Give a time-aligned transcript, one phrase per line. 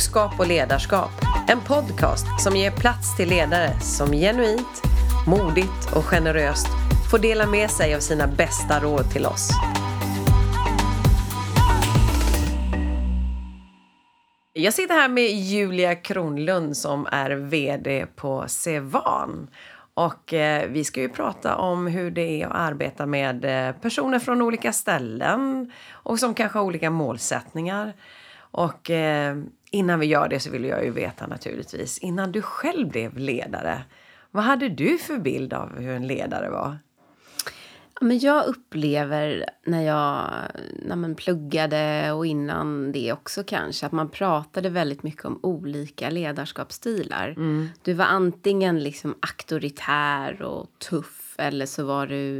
[0.00, 1.10] Klokskap och ledarskap.
[1.48, 4.82] En podcast som ger plats till ledare som genuint,
[5.26, 6.66] modigt och generöst
[7.10, 9.50] får dela med sig av sina bästa råd till oss.
[14.52, 19.50] Jag sitter här med Julia Kronlund som är VD på Sevan.
[19.94, 24.18] Och eh, vi ska ju prata om hur det är att arbeta med eh, personer
[24.18, 27.92] från olika ställen och som kanske har olika målsättningar.
[28.50, 29.36] Och eh,
[29.70, 33.82] innan vi gör det så vill jag ju veta naturligtvis, innan du själv blev ledare,
[34.30, 36.78] vad hade du för bild av hur en ledare var?
[38.02, 40.30] Men jag upplever när jag
[40.82, 46.10] när man pluggade och innan det också kanske att man pratade väldigt mycket om olika
[46.10, 47.28] ledarskapsstilar.
[47.28, 47.68] Mm.
[47.82, 52.38] Du var antingen liksom auktoritär och tuff eller så var du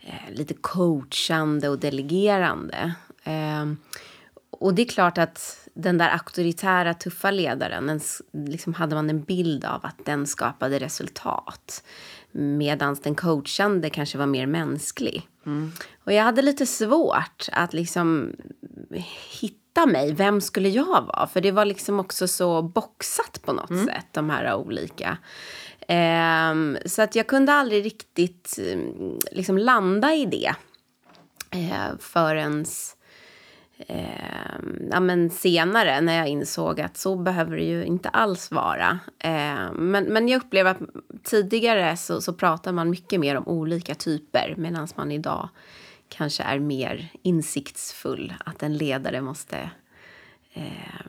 [0.00, 2.94] eh, lite coachande och delegerande.
[3.24, 3.66] Eh,
[4.50, 8.00] och det är klart att den där auktoritära, tuffa ledaren, den,
[8.32, 11.84] liksom hade man en bild av att den skapade resultat.
[12.32, 15.28] Medan den coachande kanske var mer mänsklig.
[15.46, 15.72] Mm.
[16.04, 18.32] Och jag hade lite svårt att liksom
[19.40, 20.12] hitta mig.
[20.12, 21.26] Vem skulle jag vara?
[21.26, 23.86] För det var liksom också så boxat på något mm.
[23.86, 25.18] sätt, de här olika.
[26.50, 30.54] Um, så att jag kunde aldrig riktigt um, liksom landa i det.
[31.56, 32.64] Uh, förrän
[33.78, 34.58] eh,
[34.90, 38.98] ja, men senare när jag insåg att så behöver det ju inte alls vara.
[39.18, 40.80] Eh, men, men jag upplever att
[41.22, 45.48] tidigare så, så pratar man mycket mer om olika typer medan man idag
[46.08, 48.34] kanske är mer insiktsfull.
[48.44, 49.70] Att en ledare måste
[50.52, 51.04] eh,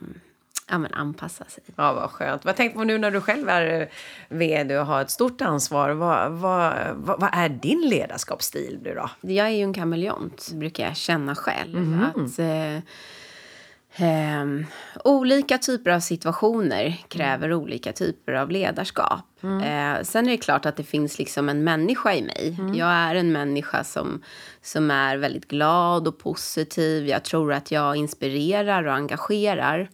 [0.70, 1.64] ja, men anpassa sig.
[1.75, 2.45] Ja, vad skönt.
[2.45, 3.88] Vad tänkte du nu när du själv är eh,
[4.30, 5.89] vd och har ett stort ansvar?
[5.89, 9.10] Vad, vad, vad, vad är din ledarskapsstil nu då?
[9.21, 11.77] Jag är ju en kameleont, brukar jag känna själv.
[11.77, 12.04] Mm.
[12.04, 12.76] Att, eh,
[14.08, 14.45] eh,
[15.04, 17.60] olika typer av situationer kräver mm.
[17.60, 19.26] olika typer av ledarskap.
[19.43, 19.61] Mm.
[19.61, 22.55] Eh, sen är det klart att det finns liksom en människa i mig.
[22.60, 22.73] Mm.
[22.73, 24.23] Jag är en människa som,
[24.61, 27.08] som är väldigt glad och positiv.
[27.08, 29.89] Jag tror att jag inspirerar och engagerar.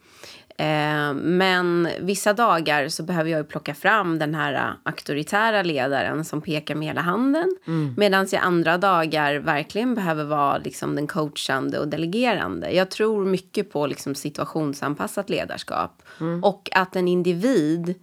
[0.58, 6.76] Eh, men vissa dagar så behöver jag plocka fram den här auktoritära ledaren som pekar
[6.76, 7.56] med hela handen.
[7.68, 7.94] Mm.
[7.98, 12.72] Medan jag andra dagar verkligen behöver vara liksom den coachande och delegerande.
[12.72, 16.04] Jag tror mycket på liksom situationsanpassat ledarskap.
[16.20, 16.44] Mm.
[16.44, 17.96] Och att en individ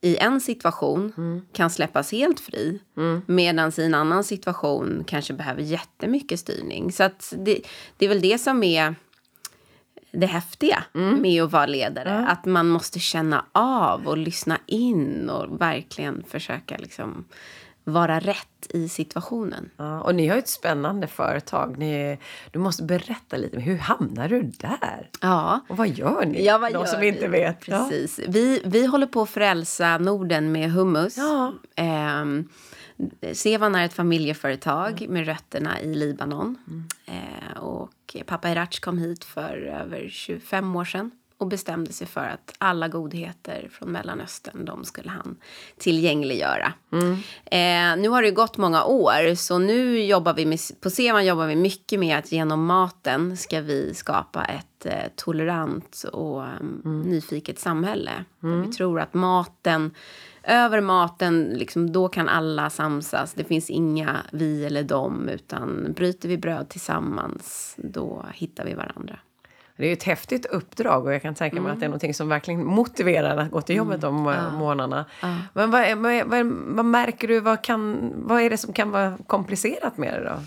[0.00, 1.42] i en situation mm.
[1.52, 3.22] kan släppas helt fri mm.
[3.26, 6.92] medan i en annan situation kanske behöver jättemycket styrning.
[6.92, 7.60] Så att det,
[7.96, 8.94] det är väl det som är
[10.12, 11.22] det häftiga mm.
[11.22, 12.10] med att vara ledare.
[12.10, 12.28] Mm.
[12.28, 17.24] Att man måste känna av och lyssna in och verkligen försöka liksom
[17.84, 19.70] vara rätt i situationen.
[19.76, 21.78] Ja, och ni har ju ett spännande företag.
[21.78, 22.18] Ni,
[22.50, 23.60] du måste berätta lite.
[23.60, 25.10] Hur hamnar du där?
[25.20, 25.60] Ja.
[25.68, 26.44] Och vad gör ni?
[26.44, 27.08] Ja, vad De som vi?
[27.08, 27.60] inte vet.
[27.60, 28.18] Precis.
[28.18, 28.24] Ja.
[28.28, 31.16] Vi, vi håller på att frälsa Norden med hummus.
[31.16, 31.52] Ja.
[32.20, 32.48] Um,
[33.32, 35.12] Sevan är ett familjeföretag mm.
[35.12, 36.58] med rötterna i Libanon.
[36.68, 36.84] Mm.
[37.06, 42.26] Eh, och pappa Irach kom hit för över 25 år sedan och bestämde sig för
[42.26, 45.36] att alla godheter från Mellanöstern, de skulle han
[45.78, 46.72] tillgängliggöra.
[46.92, 47.12] Mm.
[47.44, 51.46] Eh, nu har det gått många år, så nu jobbar vi med, på Sevan jobbar
[51.46, 57.02] vi mycket med att genom maten ska vi skapa ett eh, tolerant och mm.
[57.02, 58.24] nyfiket samhälle.
[58.42, 58.62] Mm.
[58.62, 59.90] Vi tror att maten
[60.42, 63.32] över maten, liksom, då kan alla samsas.
[63.32, 69.18] Det finns inga vi eller dem, utan bryter vi bröd tillsammans, då hittar vi varandra.
[69.76, 71.72] Det är ett häftigt uppdrag och jag kan tänka mig mm.
[71.72, 72.08] att det är mm.
[72.08, 74.24] något som verkligen motiverar att gå till jobbet mm.
[74.24, 74.50] de ja.
[74.50, 75.04] månaderna.
[75.22, 75.36] Ja.
[75.52, 79.18] Men vad, vad, vad, vad, märker du, vad, kan, vad är det som kan vara
[79.26, 80.40] komplicerat med det då?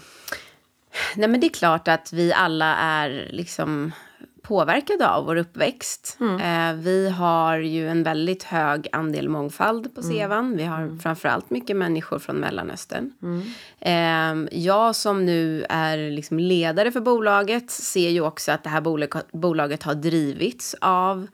[1.16, 3.92] Nej men det är klart att vi alla är liksom
[4.44, 6.18] påverkade av vår uppväxt.
[6.20, 6.40] Mm.
[6.40, 10.14] Eh, vi har ju en väldigt hög andel mångfald på mm.
[10.14, 10.46] Sevan.
[10.46, 10.58] Mm.
[10.58, 11.00] Vi har mm.
[11.00, 13.12] framförallt mycket människor från Mellanöstern.
[13.22, 13.44] Mm.
[13.80, 18.82] Eh, jag som nu är liksom ledare för bolaget ser ju också att det här
[18.82, 21.28] bolaget, bolaget har drivits av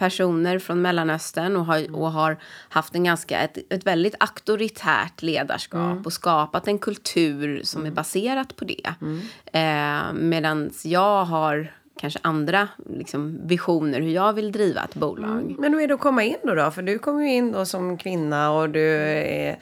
[0.00, 2.36] personer från Mellanöstern och har, och har
[2.68, 6.02] haft en ganska, ett, ett väldigt auktoritärt ledarskap mm.
[6.02, 7.92] och skapat en kultur som mm.
[7.92, 8.94] är baserat på det.
[9.00, 9.20] Mm.
[9.46, 15.40] Eh, Medan jag har kanske andra liksom, visioner hur jag vill driva ett bolag.
[15.40, 15.56] Mm.
[15.58, 16.54] Men hur är det att komma in då?
[16.54, 16.70] då?
[16.70, 19.56] För du kommer ju in då som kvinna och du är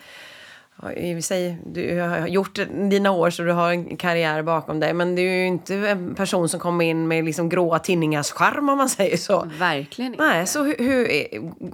[1.22, 2.58] säger, du har gjort
[2.90, 4.94] dina år så du har en karriär bakom dig.
[4.94, 8.68] Men du är ju inte en person som kommer in med liksom gråa tinningars charm
[8.68, 9.48] om man säger så.
[9.58, 10.24] Verkligen inte.
[10.24, 11.06] Nej, så hur, hur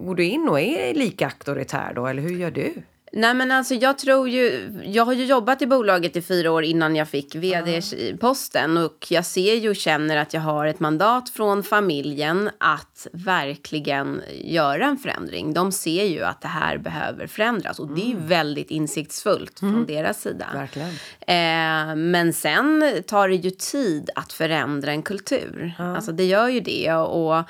[0.04, 2.06] går du in och är lika auktoritär då?
[2.06, 2.72] Eller hur gör du?
[3.16, 6.64] Nej men alltså jag tror ju, jag har ju jobbat i bolaget i fyra år
[6.64, 11.28] innan jag fick vd-posten och jag ser ju och känner att jag har ett mandat
[11.28, 15.54] från familjen att verkligen göra en förändring.
[15.54, 19.86] De ser ju att det här behöver förändras och det är ju väldigt insiktsfullt från
[19.86, 20.46] deras sida.
[20.54, 20.88] Verkligen.
[21.20, 25.74] Eh, men sen tar det ju tid att förändra en kultur.
[25.78, 26.92] Alltså det gör ju det.
[26.92, 27.44] Och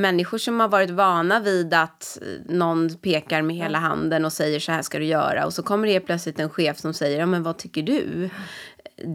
[0.00, 2.18] människor som har varit vana vid att
[2.48, 5.46] någon pekar med hela handen och säger så här ska du göra.
[5.46, 8.30] Och så kommer det plötsligt en chef som säger, ja men vad tycker du?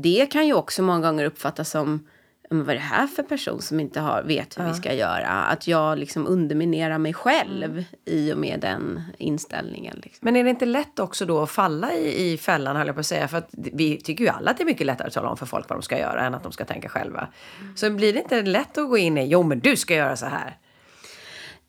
[0.03, 2.07] Det kan ju också många gånger uppfattas som
[2.49, 5.27] men vad är det här för person som inte har, vet hur vi ska göra?
[5.27, 9.99] Att jag liksom underminerar mig själv i och med den inställningen.
[10.03, 10.19] Liksom.
[10.21, 12.99] Men är det inte lätt också då att falla i, i fällan, höll jag på
[12.99, 13.27] att säga?
[13.27, 15.45] För att vi tycker ju alla att det är mycket lättare att tala om för
[15.45, 17.27] folk vad de ska göra än att de ska tänka själva.
[17.75, 20.25] Så blir det inte lätt att gå in i, jo men du ska göra så
[20.25, 20.57] här.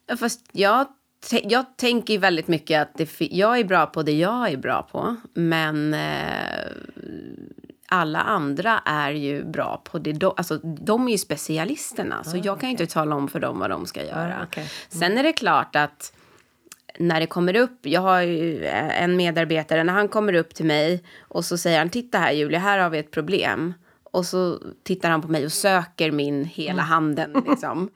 [0.07, 0.87] Ja, Fast jag,
[1.33, 5.17] jag tänker väldigt mycket att det, jag är bra på det jag är bra på.
[5.35, 6.71] Men eh,
[7.89, 10.13] alla andra är ju bra på det.
[10.13, 12.25] De, alltså, de är ju specialisterna.
[12.25, 14.39] Så jag kan ju inte tala om för dem vad de ska göra.
[14.41, 14.71] Ah, okej.
[14.89, 16.13] Sen är det klart att
[16.99, 21.05] när det kommer upp, jag har ju en medarbetare, när han kommer upp till mig
[21.21, 23.75] och så säger han, titta här Julia, här har vi ett problem.
[24.15, 27.91] Och så tittar han på mig och söker min hela handen liksom.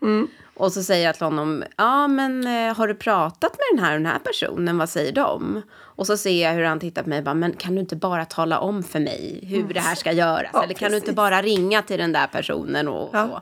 [0.56, 3.92] Och så säger jag till honom, ja men eh, har du pratat med den här
[3.94, 5.62] och den här personen, vad säger de?
[5.80, 7.96] Och så ser jag hur han tittar på mig och bara, men kan du inte
[7.96, 10.50] bara tala om för mig hur det här ska göras?
[10.52, 11.16] Ja, Eller kan du inte precis.
[11.16, 13.28] bara ringa till den där personen och Ja.
[13.28, 13.40] så?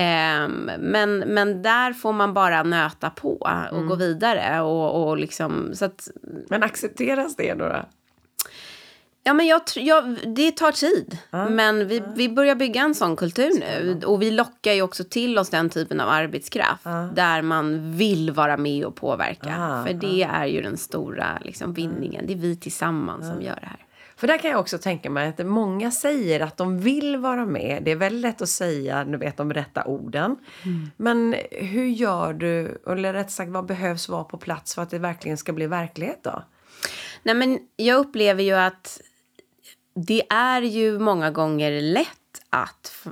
[0.00, 5.70] Ehm, men, men där får man bara nöta på och gå vidare och, och liksom,
[5.74, 6.08] så att
[6.48, 7.68] Men accepteras det då?
[7.68, 7.82] då?
[9.22, 11.18] Ja, men jag, jag, det tar tid.
[11.30, 14.00] Men vi, vi börjar bygga en sån kultur nu.
[14.06, 16.84] Och vi lockar ju också till oss den typen av arbetskraft.
[17.14, 19.54] Där man vill vara med och påverka.
[19.58, 22.26] Ah, För det är ju den stora liksom, vinningen.
[22.26, 23.86] Det är vi tillsammans som gör det här.
[24.16, 27.82] För där kan jag också tänka mig att många säger att de vill vara med.
[27.84, 30.36] Det är väldigt lätt att säga, du vet, de rätta orden.
[30.96, 34.98] Men hur gör du, eller rätt sagt vad behövs vara på plats för att det
[34.98, 36.42] verkligen ska bli verklighet då?
[37.22, 39.00] Nej, men jag upplever ju att
[40.06, 42.06] det är ju många gånger lätt
[42.50, 43.06] att...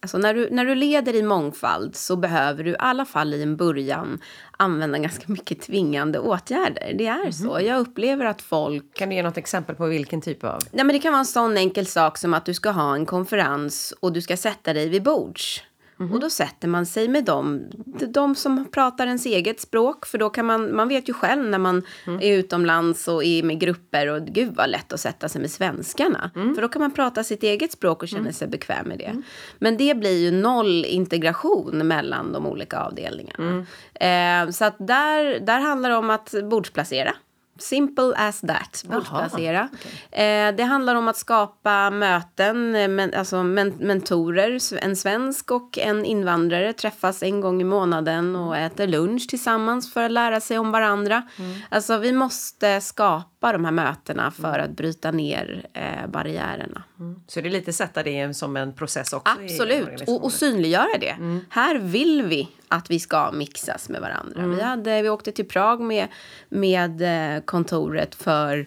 [0.00, 3.42] Alltså när, du, när du leder i mångfald så behöver du i alla fall i
[3.42, 4.20] en början
[4.56, 6.94] använda ganska mycket tvingande åtgärder.
[6.98, 7.60] Det är så.
[7.60, 10.62] Jag upplever att folk Kan du ge något exempel på vilken typ av?
[10.72, 13.06] Nej, men det kan vara en sån enkel sak som att du ska ha en
[13.06, 15.62] konferens och du ska sätta dig vid bords.
[15.96, 17.62] Och då sätter man sig med dem,
[18.08, 20.06] de som pratar ens eget språk.
[20.06, 21.82] För då kan man, man vet ju själv när man
[22.20, 26.30] är utomlands och är med grupper och gud vad lätt att sätta sig med svenskarna.
[26.54, 29.22] För då kan man prata sitt eget språk och känna sig bekväm med det.
[29.58, 33.66] Men det blir ju noll integration mellan de olika avdelningarna.
[33.94, 37.14] Eh, så att där, där handlar det om att bordsplacera.
[37.58, 38.84] Simple as that.
[38.84, 39.68] Bordsplacera.
[40.10, 44.58] Eh, det handlar om att skapa möten, eh, men, alltså men, mentorer.
[44.84, 50.02] En svensk och en invandrare träffas en gång i månaden och äter lunch tillsammans för
[50.02, 51.22] att lära sig om varandra.
[51.68, 56.82] Alltså vi måste skapa de här mötena för att bryta ner eh, barriärerna.
[57.26, 61.16] Så det är lite sätta det som en process också Absolut, och, och synliggöra det.
[61.50, 64.46] Här vill vi att vi ska mixas med varandra.
[64.46, 66.08] Vi, hade, vi åkte till Prag med,
[66.48, 67.02] med
[67.36, 68.66] eh, kontoret för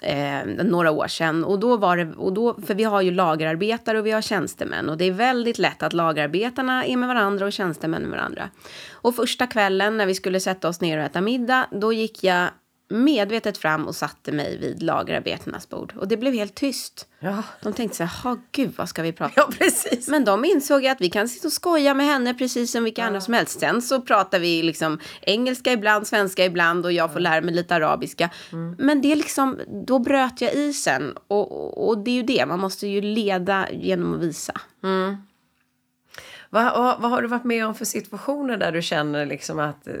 [0.00, 1.44] eh, några år sedan.
[1.44, 4.88] Och då var det, och då, för vi har ju lagerarbetare och vi har tjänstemän.
[4.88, 8.50] Och det är väldigt lätt att lagerarbetarna är med varandra och tjänstemän med varandra.
[8.92, 12.48] Och första kvällen när vi skulle sätta oss ner och äta middag, då gick jag
[12.88, 15.92] medvetet fram och satte mig vid lagerarbetarnas bord.
[15.96, 17.08] Och det blev helt tyst.
[17.20, 17.42] Ja.
[17.62, 20.08] De tänkte så här, "Ha, gud vad ska vi prata ja, precis.
[20.08, 23.20] men de insåg att vi kan sitta och skoja med henne precis som vilka andra
[23.20, 23.60] som helst.
[23.60, 27.74] Sen så pratar vi liksom engelska ibland, svenska ibland och jag får lära mig lite
[27.74, 28.30] arabiska.
[28.78, 31.16] Men det är liksom, då bröt jag isen.
[31.28, 34.52] Och, och, och det är ju det, man måste ju leda genom att visa.
[36.54, 39.86] Vad, vad, vad har du varit med om för situationer där du känner liksom att...
[39.86, 39.94] eh,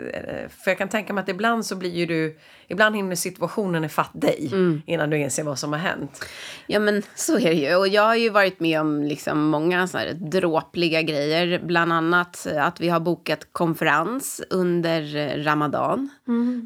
[0.64, 2.38] För jag kan tänka mig att ibland så blir ju du...
[2.68, 4.50] Ibland hinner situationen ifatt dig
[4.86, 6.24] innan du inser vad som har hänt.
[6.66, 7.76] Ja men så är det ju.
[7.76, 11.60] Och jag har ju varit med om liksom många så här dråpliga grejer.
[11.64, 16.08] Bland annat att vi har bokat konferens under eh, Ramadan.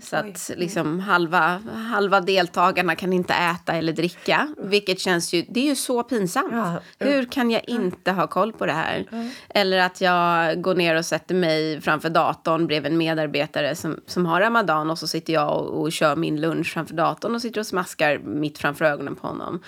[0.04, 4.54] Så att liksom halva, halva deltagarna kan inte äta eller dricka.
[4.58, 6.52] Vilket känns ju, det är ju så pinsamt.
[6.52, 6.80] Ja.
[6.98, 9.06] Hur kan jag inte ha koll på det här?
[9.48, 14.26] Eller att jag går ner och sätter mig framför datorn bredvid en medarbetare som, som
[14.26, 17.60] har Ramadan och så sitter jag och, och kör min lunch framför datorn och sitter
[17.60, 19.62] och smaskar mitt framför ögonen på honom.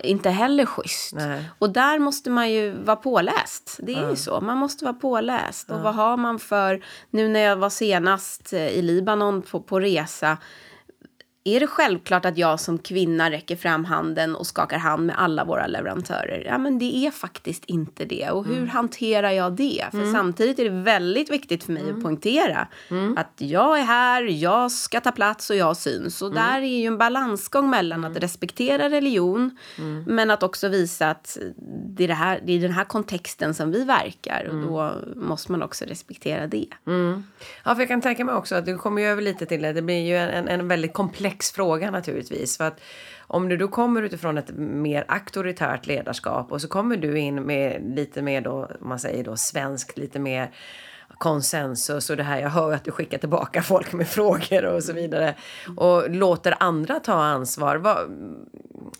[0.00, 1.14] Inte heller schysst.
[1.14, 1.50] Nej.
[1.58, 3.78] Och där måste man ju vara påläst.
[3.82, 4.40] Det är ju så.
[4.40, 5.70] Man måste vara påläst.
[5.70, 6.84] Och vad har man för...
[7.10, 10.38] Nu när jag var senast eh, i Libanon på, på resa
[11.46, 15.44] är det självklart att jag som kvinna räcker fram handen och skakar hand med alla
[15.44, 16.44] våra leverantörer?
[16.46, 18.30] Ja, men det är faktiskt inte det.
[18.30, 18.68] Och hur mm.
[18.68, 19.84] hanterar jag det?
[19.90, 20.12] För mm.
[20.12, 21.96] samtidigt är det väldigt viktigt för mig mm.
[21.96, 23.16] att poängtera mm.
[23.18, 26.22] att jag är här, jag ska ta plats och jag syns.
[26.22, 29.58] Och där är ju en balansgång mellan att respektera religion
[30.06, 31.38] men att också visa att
[31.86, 35.52] det är, det här, det är den här kontexten som vi verkar och då måste
[35.52, 36.66] man också respektera det.
[37.64, 39.72] Ja, för jag kan tänka mig också att du kommer ju över lite till det.
[39.72, 42.56] Det blir ju en, en väldigt komplex komplex fråga naturligtvis.
[42.56, 42.80] För att
[43.28, 47.82] om du då kommer utifrån ett mer auktoritärt ledarskap och så kommer du in med
[47.96, 50.50] lite mer då, om man säger då svenskt, lite mer
[51.18, 54.92] konsensus och det här jag hör att du skickar tillbaka folk med frågor och så
[54.92, 55.34] vidare
[55.76, 57.76] och låter andra ta ansvar.
[57.76, 57.98] Vad,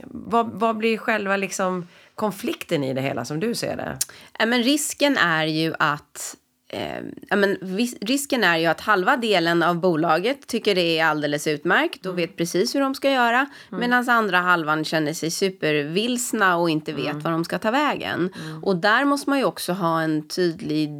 [0.04, 3.98] vad, vad blir själva liksom konflikten i det hela som du ser det?
[4.46, 6.36] Men risken är ju att
[6.74, 7.56] eh, men,
[8.00, 12.16] risken är ju att halva delen av bolaget tycker det är alldeles utmärkt och mm.
[12.16, 13.46] vet precis hur de ska göra.
[13.68, 13.80] Mm.
[13.80, 17.20] Medan andra halvan känner sig supervilsna och inte vet mm.
[17.20, 18.30] var de ska ta vägen.
[18.44, 18.64] Mm.
[18.64, 20.90] Och där måste man ju också ha en tydlig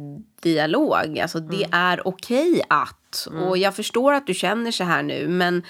[0.41, 1.19] dialog.
[1.19, 1.69] Alltså det mm.
[1.71, 3.27] är okej okay att.
[3.31, 3.43] Mm.
[3.43, 5.63] Och jag förstår att du känner så här nu men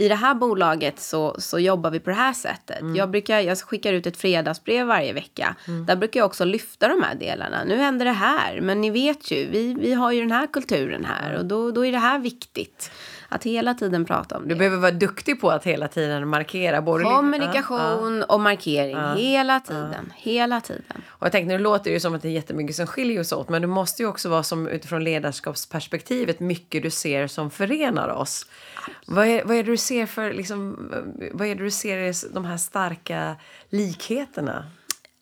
[0.00, 2.80] i det här bolaget så, så jobbar vi på det här sättet.
[2.80, 2.96] Mm.
[2.96, 5.56] Jag, brukar, jag skickar ut ett fredagsbrev varje vecka.
[5.68, 5.86] Mm.
[5.86, 7.64] Där brukar jag också lyfta de här delarna.
[7.64, 11.04] Nu händer det här, men ni vet ju, vi, vi har ju den här kulturen
[11.04, 12.90] här och då, då är det här viktigt.
[13.32, 14.48] Att hela tiden prata om det.
[14.48, 16.82] Du behöver vara duktig på att hela tiden markera.
[16.82, 20.06] Både Kommunikation ja, och markering ja, hela tiden.
[20.08, 20.14] Ja.
[20.16, 21.02] Hela tiden.
[21.08, 23.32] Och jag tänkte, nu låter det ju som att det är jättemycket som skiljer oss
[23.32, 23.48] åt.
[23.48, 28.46] Men det måste ju också vara som utifrån ledarskapsperspektivet mycket du ser som förenar oss.
[29.06, 30.90] Vad är, vad är det du ser för, liksom,
[31.32, 33.36] vad är det du ser i de här starka
[33.68, 34.66] likheterna?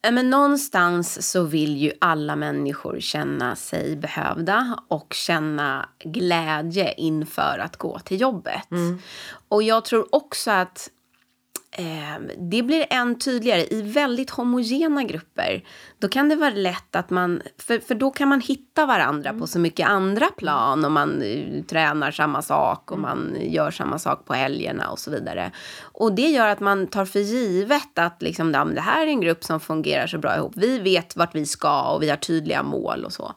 [0.02, 7.76] Men någonstans så vill ju alla människor känna sig behövda och känna glädje inför att
[7.76, 8.70] gå till jobbet.
[8.70, 8.98] Mm.
[9.48, 10.90] Och jag tror också att
[12.38, 15.64] det blir än tydligare i väldigt homogena grupper.
[15.98, 19.40] Då kan det vara lätt att man, för, för då kan man hitta varandra mm.
[19.40, 23.10] på så mycket andra plan och man uh, tränar samma sak och mm.
[23.10, 25.52] man gör samma sak på helgerna och så vidare.
[25.80, 29.44] Och det gör att man tar för givet att liksom, det här är en grupp
[29.44, 30.52] som fungerar så bra ihop.
[30.56, 33.34] Vi vet vart vi ska och vi har tydliga mål och så.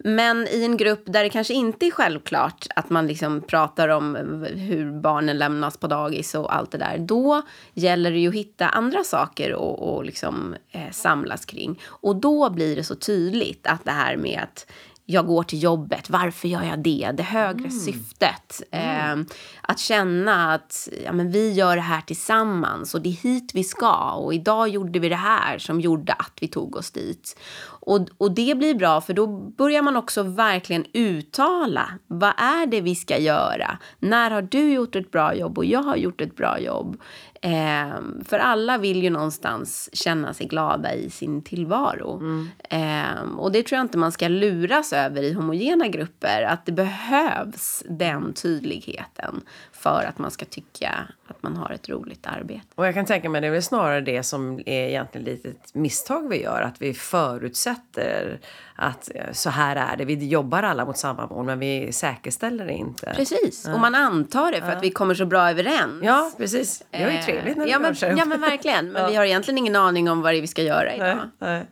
[0.00, 4.16] Men i en grupp där det kanske inte är självklart att man liksom pratar om
[4.54, 6.98] hur barnen lämnas på dagis och allt det där.
[6.98, 7.42] Då
[7.74, 11.80] gäller det ju att hitta andra saker och, och liksom, eh, samlas kring.
[11.86, 14.66] Och då blir det så tydligt att det här med att
[15.06, 17.10] jag går till jobbet, varför gör jag det?
[17.14, 17.70] Det högre mm.
[17.70, 18.62] syftet.
[18.70, 19.20] Mm.
[19.20, 19.26] Eh,
[19.62, 23.64] att känna att ja, men vi gör det här tillsammans och det är hit vi
[23.64, 24.12] ska.
[24.12, 27.40] Och idag gjorde vi det här som gjorde att vi tog oss dit.
[27.64, 31.88] Och, och det blir bra för då börjar man också verkligen uttala.
[32.06, 33.78] Vad är det vi ska göra?
[33.98, 36.96] När har du gjort ett bra jobb och jag har gjort ett bra jobb?
[37.44, 42.18] Eh, för alla vill ju någonstans känna sig glada i sin tillvaro.
[42.18, 42.48] Mm.
[42.70, 46.42] Eh, och det tror jag inte man ska luras över i homogena grupper.
[46.42, 49.40] Att det behövs den tydligheten
[49.84, 52.66] för att man ska tycka att man har ett roligt arbete.
[52.74, 55.74] Och jag kan tänka mig det är väl snarare det som är egentligen lite ett
[55.74, 56.62] misstag vi gör.
[56.62, 58.40] Att vi förutsätter
[58.76, 60.04] att eh, så här är det.
[60.04, 63.12] Vi jobbar alla mot samma mål men vi säkerställer det inte.
[63.16, 63.74] Precis, ja.
[63.74, 64.76] och man antar det för ja.
[64.76, 66.02] att vi kommer så bra överens.
[66.02, 66.82] Ja, precis.
[66.90, 68.92] Det är ju eh, trevligt när vi ja, men, ja, men verkligen.
[68.92, 69.08] Men ja.
[69.08, 71.16] vi har egentligen ingen aning om vad det är vi ska göra idag.
[71.16, 71.66] Nej, nej.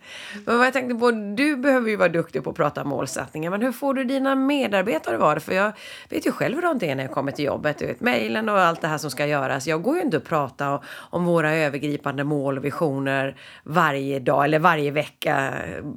[0.45, 3.51] Men vad jag tänkte på, du behöver ju vara duktig på att prata målsättningar.
[3.51, 5.41] Men hur får du dina medarbetare vara det?
[5.41, 5.71] För jag
[6.09, 7.77] vet ju själv hur det är när jag kommer till jobbet.
[7.77, 9.67] Du vet, mejlen och allt det här som ska göras.
[9.67, 14.59] Jag går ju inte att prata om våra övergripande mål och visioner varje dag eller
[14.59, 15.53] varje vecka.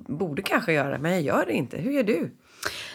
[0.07, 1.77] Borde kanske göra det, men jag gör det inte.
[1.77, 2.31] Hur gör du?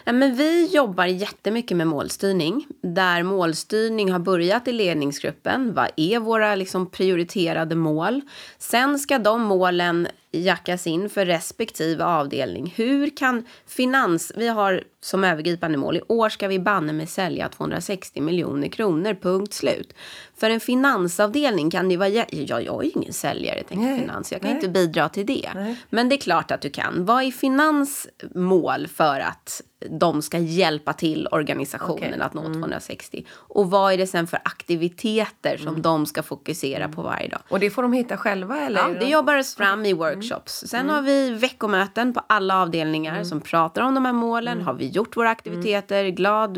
[0.03, 2.68] Ja, men vi jobbar jättemycket med målstyrning.
[2.84, 5.74] Där målstyrning har börjat i ledningsgruppen.
[5.74, 8.22] Vad är våra liksom, prioriterade mål?
[8.58, 12.73] Sen ska de målen jackas in för respektive avdelning.
[12.75, 14.31] Hur kan finans...
[14.35, 19.13] Vi har som övergripande mål i år ska vi banne med sälja 260 miljoner kronor,
[19.21, 19.93] punkt slut.
[20.41, 22.10] För en finansavdelning kan det vara...
[22.10, 22.25] Ja,
[22.62, 24.31] jag är ingen säljare, tänker nej, finans.
[24.31, 24.57] Jag kan nej.
[24.57, 25.51] inte bidra till det.
[25.55, 25.75] Nej.
[25.89, 27.05] Men det är klart att du kan.
[27.05, 32.19] Vad är finans mål för att de ska hjälpa till organisationen okay.
[32.19, 32.62] att nå mm.
[32.62, 33.25] 260.
[33.31, 35.81] Och vad är det sen för aktiviteter som mm.
[35.81, 37.41] de ska fokusera på varje dag.
[37.50, 38.79] Och det får de hitta själva eller?
[38.79, 40.63] Ja, det jobbas fram i workshops.
[40.67, 40.95] Sen mm.
[40.95, 43.25] har vi veckomöten på alla avdelningar mm.
[43.25, 44.53] som pratar om de här målen.
[44.53, 44.65] Mm.
[44.65, 46.07] Har vi gjort våra aktiviteter?
[46.07, 46.57] Glad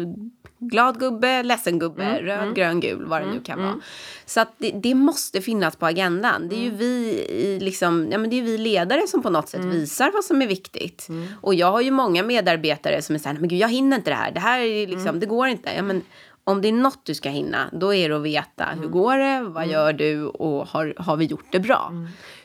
[0.69, 2.53] glad gubbe, ledsen gubbe, mm, röd, mm.
[2.53, 3.69] grön, gul, vad det mm, nu kan vara.
[3.69, 3.81] Mm.
[4.25, 6.49] Så att det, det, måste finnas på agendan.
[6.49, 6.77] Det är ju mm.
[6.77, 9.71] vi, liksom, ja, men det är vi ledare som på något sätt mm.
[9.71, 11.07] visar vad som är viktigt.
[11.41, 14.11] Och jag har ju många medarbetare som är så här, men gud jag hinner inte
[14.11, 15.73] det här, det här är liksom, det går inte.
[15.75, 16.01] Ja, men,
[16.45, 19.49] om det är något du ska hinna, då är det att veta hur går det,
[19.49, 20.25] vad gör du?
[20.25, 21.91] Och har, har vi gjort det bra?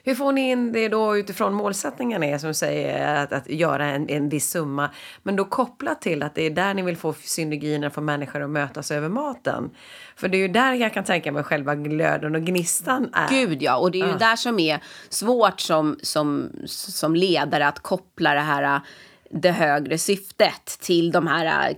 [0.05, 4.09] Hur får ni in det då utifrån målsättningen är som säger att, att göra en,
[4.09, 4.90] en viss summa
[5.23, 8.50] men då kopplat till att det är där ni vill få synergierna för människor att
[8.50, 9.71] mötas över maten.
[10.17, 13.28] För det är ju där jag kan tänka mig själva glöden och gnistan är.
[13.28, 17.81] Gud ja, och det är ju där som är svårt som, som, som ledare att
[17.81, 18.81] koppla det här
[19.30, 21.76] det högre syftet till de här äh,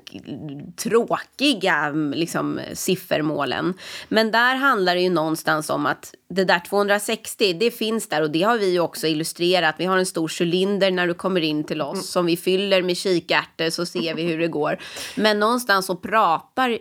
[0.77, 3.75] tråkiga liksom, siffermålen.
[4.09, 8.31] Men där handlar det ju någonstans om att det där 260, det finns där och
[8.31, 9.75] det har vi ju också illustrerat.
[9.79, 12.03] Vi har en stor cylinder när du kommer in till oss mm.
[12.03, 14.79] som vi fyller med kikärtor så ser vi hur det går.
[15.17, 16.79] Men någonstans så pratar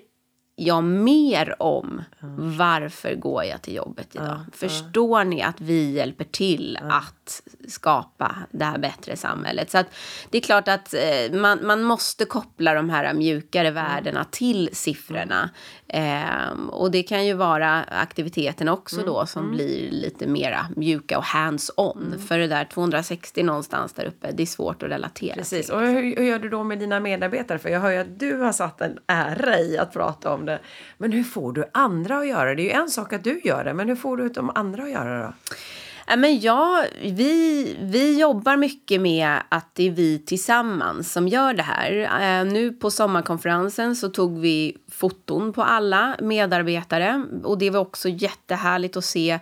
[0.59, 2.01] jag mer om
[2.37, 4.27] varför går jag till jobbet idag.
[4.27, 6.95] Ja, Förstår ni att vi hjälper till ja.
[6.95, 9.71] att skapa det här bättre samhället?
[9.71, 9.87] Så att
[10.29, 15.49] det är klart att eh, man, man måste koppla de här mjukare värdena till siffrorna.
[15.87, 19.07] Eh, och det kan ju vara aktiviteten också mm.
[19.07, 19.55] då som mm.
[19.55, 22.07] blir lite mera mjuka och hands-on.
[22.07, 22.19] Mm.
[22.19, 25.65] För det där 260 någonstans där uppe, det är svårt att relatera Precis.
[25.65, 25.75] till.
[25.75, 27.59] Och hur, hur, gör du då med dina medarbetare?
[27.59, 30.59] För jag hör ju att du har satt en ära i att prata om det.
[30.97, 32.55] Men hur får du andra att göra det?
[32.55, 34.83] Det är ju en sak att du gör det, men hur får du de andra
[34.83, 35.33] att göra det då?
[36.17, 41.63] men ja, vi, vi jobbar mycket med att det är vi tillsammans som gör det
[41.63, 41.91] här.
[42.21, 48.09] Eh, nu på sommarkonferensen så tog vi foton på alla medarbetare och det var också
[48.09, 49.39] jättehärligt att se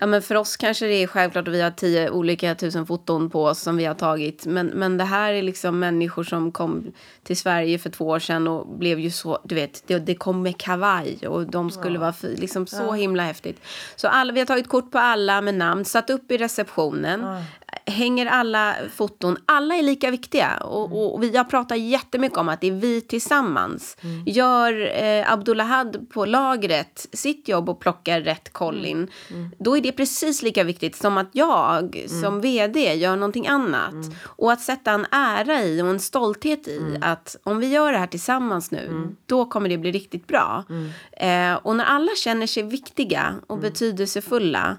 [0.00, 3.30] Ja, men för oss kanske det är självklart att vi har tio olika tusen foton
[3.30, 4.46] på oss som vi har tagit.
[4.46, 6.92] Men, men det här är liksom människor som kom
[7.22, 10.42] till Sverige för två år sedan och blev ju så, du vet, det, det kom
[10.42, 12.00] med kavaj och de skulle ja.
[12.00, 12.92] vara liksom så ja.
[12.92, 13.60] himla häftigt.
[13.96, 17.20] Så alla, vi har tagit kort på alla med namn, satt upp i receptionen.
[17.20, 17.42] Ja
[17.90, 20.56] hänger alla foton, alla är lika viktiga.
[20.56, 20.98] Och, mm.
[20.98, 23.96] och vi har pratat jättemycket om att det är vi tillsammans.
[24.00, 24.22] Mm.
[24.26, 28.96] Gör eh, Abdullahad på lagret sitt jobb och plockar rätt kollin.
[28.96, 29.10] Mm.
[29.40, 29.50] mm.
[29.58, 32.08] Då är det precis lika viktigt som att jag mm.
[32.08, 33.92] som vd gör någonting annat.
[33.92, 34.10] Mm.
[34.24, 37.98] Och att sätta en ära i och en stolthet i att om vi gör det
[37.98, 40.64] här tillsammans nu, då kommer det bli riktigt bra.
[41.12, 44.76] Eh, och när alla känner sig viktiga och betydelsefulla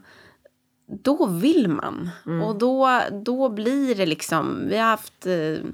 [0.91, 2.09] då vill man.
[2.25, 2.41] Mm.
[2.41, 5.69] Och då, då blir det liksom, vi har haft eh,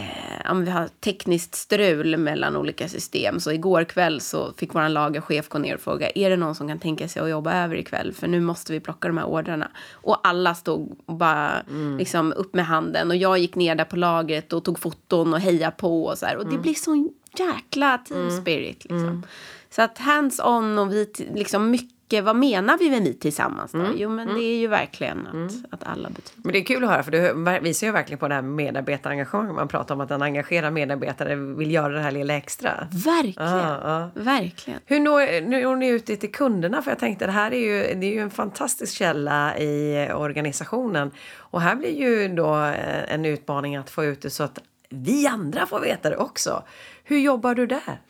[0.00, 3.40] eh, vi har tekniskt strul mellan olika system.
[3.40, 6.68] Så igår kväll så fick vår lagerchef gå ner och fråga, är det någon som
[6.68, 8.12] kan tänka sig att jobba över ikväll?
[8.12, 9.70] För nu måste vi plocka de här ordrarna.
[9.92, 11.98] Och alla stod bara mm.
[11.98, 13.10] liksom upp med handen.
[13.10, 16.26] Och jag gick ner där på lagret och tog foton och heja på och så
[16.26, 16.36] här.
[16.36, 16.56] Och mm.
[16.56, 18.40] det blir sån jäkla team mm.
[18.40, 19.08] spirit liksom.
[19.08, 19.22] Mm.
[19.70, 23.78] Så att hands on och vi liksom mycket vad menar vi med ni tillsammans då?
[23.78, 23.92] Mm.
[23.96, 24.40] Jo men mm.
[24.40, 25.48] det är ju verkligen att, mm.
[25.70, 26.42] att alla betyder.
[26.42, 29.54] Men det är kul att höra för det visar ju verkligen på det här medarbetarengagemanget.
[29.54, 32.88] Man pratar om att en engagerad medarbetare vill göra det här lilla extra.
[32.90, 33.48] Verkligen.
[33.48, 34.10] Ah, ah.
[34.14, 34.80] Verkligen.
[34.86, 36.82] Hur når, når ni ut till kunderna?
[36.82, 41.10] För jag tänkte det här är ju, det är ju en fantastisk källa i organisationen.
[41.36, 45.26] Och här blir ju då eh, en utmaning att få ut det så att vi
[45.26, 46.62] andra får veta det också.
[47.10, 48.00] Hur jobbar du där?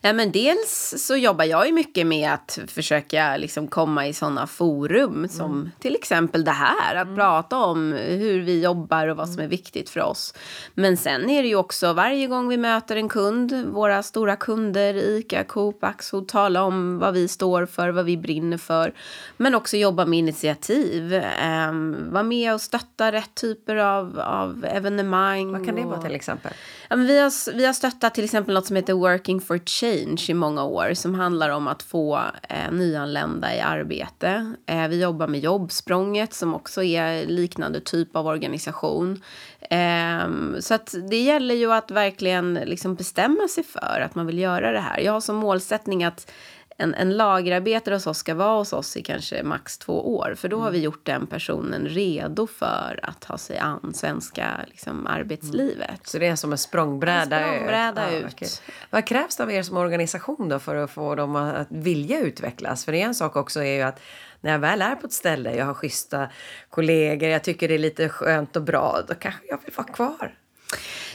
[0.00, 4.46] Ja, men dels så jobbar jag ju mycket med att försöka liksom komma i sådana
[4.46, 5.70] forum som mm.
[5.78, 6.94] till exempel det här.
[6.94, 7.16] Att mm.
[7.16, 10.34] prata om hur vi jobbar och vad som är viktigt för oss.
[10.74, 14.94] Men sen är det ju också varje gång vi möter en kund, våra stora kunder,
[14.94, 18.92] ICA, Coop, Axfood, tala om vad vi står för, vad vi brinner för.
[19.36, 21.22] Men också jobba med initiativ.
[21.70, 25.52] Um, vara med och stötta rätt typer av, av evenemang.
[25.52, 26.52] Vad kan det vara till exempel?
[26.88, 30.34] Ja, vi, har, vi har stöttat till exempel något som heter Working for Change i
[30.34, 34.54] många år som handlar om att få eh, nyanlända i arbete.
[34.66, 39.22] Eh, vi jobbar med Jobbsprånget som också är liknande typ av organisation.
[39.60, 40.28] Eh,
[40.60, 44.72] så att det gäller ju att verkligen liksom bestämma sig för att man vill göra
[44.72, 45.00] det här.
[45.00, 46.30] Jag har som målsättning att
[46.80, 50.34] en, en lagerarbetare hos oss ska vara hos oss i kanske max två år.
[50.36, 50.84] För då har vi mm.
[50.84, 55.88] gjort den personen redo för att ta sig an svenska liksom, arbetslivet.
[55.88, 56.00] Mm.
[56.04, 58.24] Så det är som en språngbräda, en språngbräda ut.
[58.24, 58.62] ut.
[58.66, 62.20] Ja, Vad krävs det av er som organisation då för att få dem att vilja
[62.20, 62.84] utvecklas?
[62.84, 64.00] För en sak också är ju att
[64.40, 66.28] när jag väl är på ett ställe, jag har schyssta
[66.70, 70.34] kollegor, jag tycker det är lite skönt och bra, då kanske jag vill vara kvar.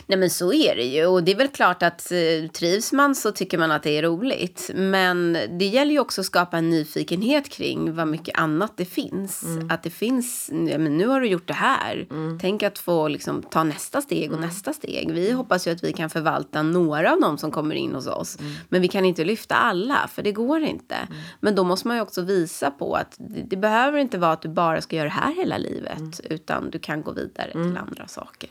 [0.08, 1.06] Nej men så är det ju.
[1.06, 4.04] Och det är väl klart att eh, trivs man så tycker man att det är
[4.04, 4.72] roligt.
[4.76, 9.44] Men det gäller ju också att skapa en nyfikenhet kring vad mycket annat det finns.
[9.44, 9.72] Mm.
[9.72, 12.08] Att det finns, ja, men nu har du gjort det här.
[12.12, 12.40] Mm.
[12.42, 14.50] Tänk att få liksom, ta nästa steg och mm.
[14.50, 15.12] nästa steg.
[15.12, 18.40] Vi hoppas ju att vi kan förvalta några av dem som kommer in hos oss.
[18.40, 18.54] Mm.
[18.70, 20.96] Men vi kan inte lyfta alla, för det går inte.
[20.96, 21.18] Mm.
[21.40, 24.42] Men då måste man ju också visa på att det, det, behöver inte vara att
[24.42, 25.98] du bara ska göra det här hela livet.
[25.98, 26.12] Mm.
[26.24, 28.50] Utan du kan gå vidare till andra saker.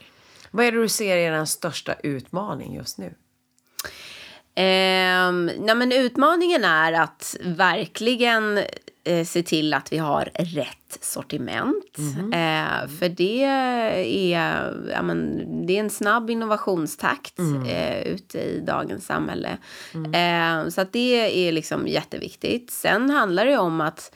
[0.55, 3.05] Vad är det du ser är den största utmaning just nu?
[4.55, 8.59] Eh, nej, men utmaningen är att verkligen
[9.03, 11.97] eh, se till att vi har rätt sortiment.
[11.97, 12.33] Mm.
[12.33, 13.43] Eh, för det
[14.33, 17.65] är, ja, men, det är en snabb innovationstakt mm.
[17.65, 19.57] eh, ute i dagens samhälle.
[19.93, 20.13] Mm.
[20.13, 22.71] Eh, så att det är liksom jätteviktigt.
[22.71, 24.15] Sen handlar det om att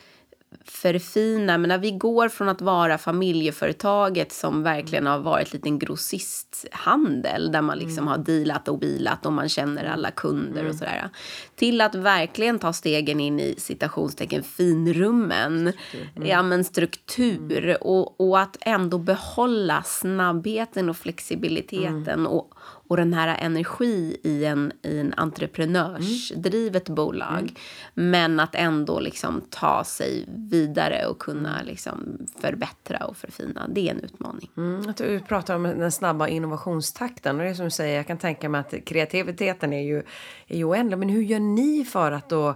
[0.71, 1.57] förfina.
[1.57, 7.51] Men när vi går från att vara familjeföretaget som verkligen har varit lite en grossisthandel
[7.51, 8.07] där man liksom mm.
[8.07, 10.71] har dealat och bilat och man känner alla kunder mm.
[10.71, 11.09] och sådär.
[11.55, 15.61] Till att verkligen ta stegen in i citationstecken finrummen.
[15.61, 16.27] Mm.
[16.27, 17.77] Ja men struktur mm.
[17.81, 22.27] och, och att ändå behålla snabbheten och flexibiliteten mm.
[22.27, 22.53] och
[22.89, 26.95] och den här energi i en, i en entreprenörsdrivet mm.
[26.95, 27.39] bolag.
[27.39, 27.53] Mm.
[27.93, 33.67] Men att ändå liksom ta sig vidare vidare och kunna liksom förbättra och förfina.
[33.69, 34.51] Det är en utmaning.
[34.57, 34.93] Mm.
[34.97, 37.35] Du pratar om den snabba innovationstakten.
[37.35, 40.03] Och det är som du säger, jag kan tänka mig att kreativiteten är ju,
[40.47, 40.97] är ju oändlig.
[40.97, 42.55] Men hur gör ni för att då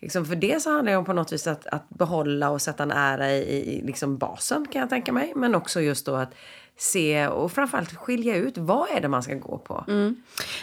[0.00, 2.82] Liksom för det så handlar det om på något vis att, att behålla och sätta
[2.82, 5.32] en ära i, i liksom basen kan jag tänka mig.
[5.36, 6.34] Men också just då att
[6.78, 9.84] se och framförallt skilja ut vad är det man ska gå på.
[9.88, 10.16] Mm.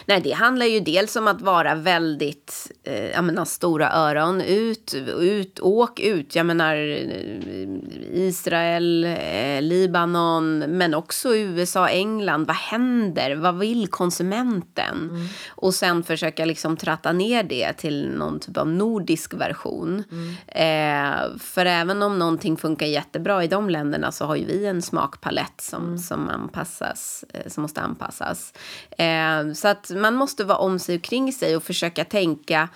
[0.06, 4.94] Nej, det handlar ju dels om att vara väldigt, eh, jag menar stora öron ut,
[5.18, 6.34] ut, åk ut.
[6.34, 7.68] Jag menar eh,
[8.12, 12.46] Israel, eh, Libanon, men också USA, England.
[12.46, 13.34] Vad händer?
[13.34, 15.10] Vad vill konsumenten?
[15.10, 15.26] Mm.
[15.48, 20.04] Och sen försöka liksom tratta ner det till någon typ av nordisk version.
[20.10, 20.34] Mm.
[20.46, 24.82] Eh, för även om någonting funkar jättebra i de länderna så har ju vi en
[24.82, 28.52] smakpalett som mm som, anpassas, eh, som måste anpassas.
[28.98, 32.68] Eh, så att man måste vara om sig och kring sig och försöka tänka.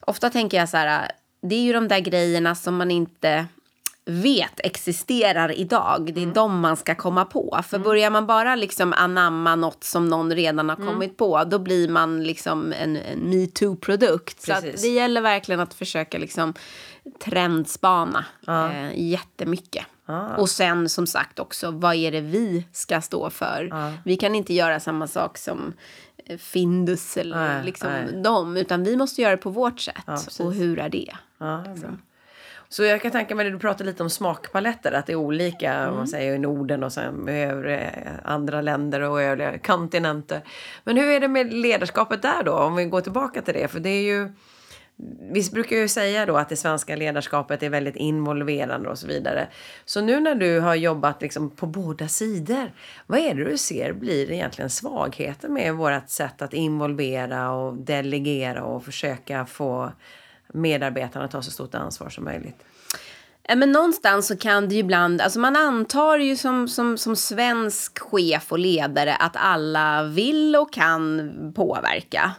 [0.00, 1.10] Ofta tänker jag så här,
[1.42, 3.46] det är ju de där grejerna som man inte
[4.04, 6.10] vet existerar idag.
[6.14, 6.34] Det är mm.
[6.34, 7.60] de man ska komma på.
[7.68, 7.84] För mm.
[7.84, 10.88] börjar man bara liksom anamma något som någon redan har mm.
[10.88, 14.42] kommit på då blir man liksom en, en metoo-produkt.
[14.42, 16.54] Så det gäller verkligen att försöka liksom
[17.24, 18.72] trendspana ja.
[18.72, 19.86] eh, jättemycket.
[20.06, 20.36] Ah.
[20.36, 23.68] Och sen som sagt också, vad är det vi ska stå för?
[23.72, 23.92] Ah.
[24.04, 25.72] Vi kan inte göra samma sak som
[26.26, 30.40] eh, Findus eller nej, liksom dem, utan vi måste göra det på vårt sätt.
[30.40, 31.16] Och hur är det?
[31.80, 31.96] Så.
[32.68, 32.82] så.
[32.82, 35.94] jag kan tänka mig, du pratade lite om smakpaletter, att det är olika mm.
[35.94, 37.90] man säger, i Norden och sen övriga
[38.24, 40.42] andra länder och övriga kontinenter.
[40.84, 43.68] Men hur är det med ledarskapet där då, om vi går tillbaka till det?
[43.68, 44.32] För det är ju
[45.32, 49.48] vi brukar ju säga då att det svenska ledarskapet är väldigt involverande och så vidare.
[49.84, 52.72] Så nu när du har jobbat liksom på båda sidor,
[53.06, 58.64] vad är det du ser blir egentligen svagheten med vårt sätt att involvera och delegera
[58.64, 59.92] och försöka få
[60.52, 62.64] medarbetarna att ta så stort ansvar som möjligt?
[63.48, 67.98] Men någonstans så kan det ju ibland, alltså man antar ju som, som, som svensk
[67.98, 72.32] chef och ledare att alla vill och kan påverka.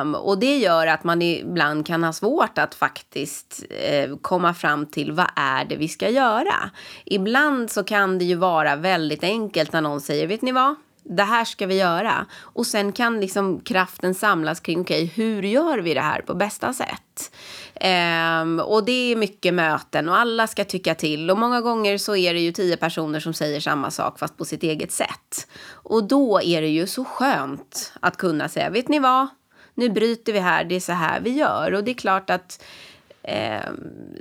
[0.00, 4.86] Um, och det gör att man ibland kan ha svårt att faktiskt uh, komma fram
[4.86, 6.70] till vad är det vi ska göra.
[7.04, 10.74] Ibland så kan det ju vara väldigt enkelt när någon säger, vet ni vad?
[11.02, 12.26] Det här ska vi göra.
[12.40, 16.34] Och sen kan liksom kraften samlas kring, okej, okay, hur gör vi det här på
[16.34, 17.32] bästa sätt?
[17.74, 21.30] Um, och det är mycket möten och alla ska tycka till.
[21.30, 24.44] Och många gånger så är det ju tio personer som säger samma sak fast på
[24.44, 25.48] sitt eget sätt.
[25.70, 29.28] Och då är det ju så skönt att kunna säga, vet ni vad?
[29.80, 31.74] Nu bryter vi här, det är så här vi gör.
[31.74, 32.64] Och det är klart att
[33.22, 33.70] eh,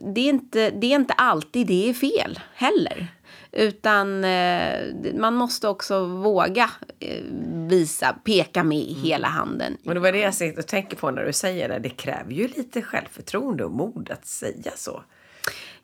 [0.02, 3.08] det, är inte, det är inte alltid det är fel heller.
[3.52, 4.80] Utan eh,
[5.16, 6.70] man måste också våga
[7.00, 7.24] eh,
[7.70, 9.04] visa, peka med mm.
[9.04, 9.78] hela handen.
[9.86, 11.80] Och det var det jag sitter och tänker på när du säger det.
[11.80, 15.04] Det kräver ju lite självförtroende och mod att säga så.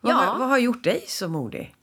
[0.00, 0.24] Vad, ja.
[0.26, 1.75] vad, vad har gjort dig så modig?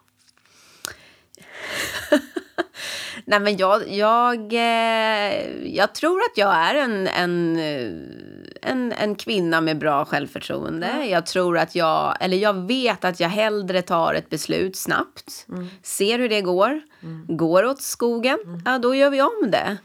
[3.26, 7.60] Nej, men jag, jag, eh, jag tror att jag är en, en,
[8.62, 10.88] en, en kvinna med bra självförtroende.
[10.88, 11.10] Mm.
[11.10, 15.68] Jag tror att jag, eller jag vet att jag hellre tar ett beslut snabbt, mm.
[15.82, 16.82] ser hur det går.
[17.04, 17.38] Mm.
[17.38, 18.62] Går åt skogen, mm.
[18.66, 19.78] ja då gör vi om det.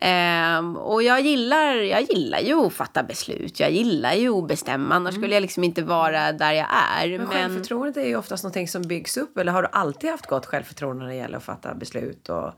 [0.00, 3.60] Um, och jag gillar, jag gillar ju att fatta beslut.
[3.60, 4.94] Jag gillar ju att bestämma.
[4.94, 5.22] Annars mm.
[5.22, 6.66] skulle jag liksom inte vara där jag
[7.00, 7.08] är.
[7.08, 9.38] Men, men självförtroendet är ju oftast någonting som byggs upp.
[9.38, 12.52] Eller har du alltid haft gott självförtroende när det gäller att fatta beslut och,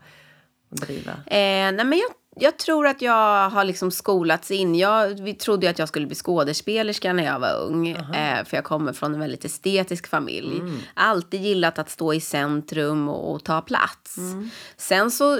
[0.69, 1.11] och driva?
[1.11, 4.75] Eh, nej men jag jag tror att jag har liksom skolats in.
[4.75, 7.87] Jag vi trodde ju att jag skulle bli skådespelerska när jag var ung.
[7.87, 10.57] Eh, för jag kommer från en väldigt estetisk familj.
[10.57, 10.79] Mm.
[10.93, 14.17] Alltid gillat att stå i centrum och, och ta plats.
[14.17, 14.49] Mm.
[14.77, 15.39] Sen så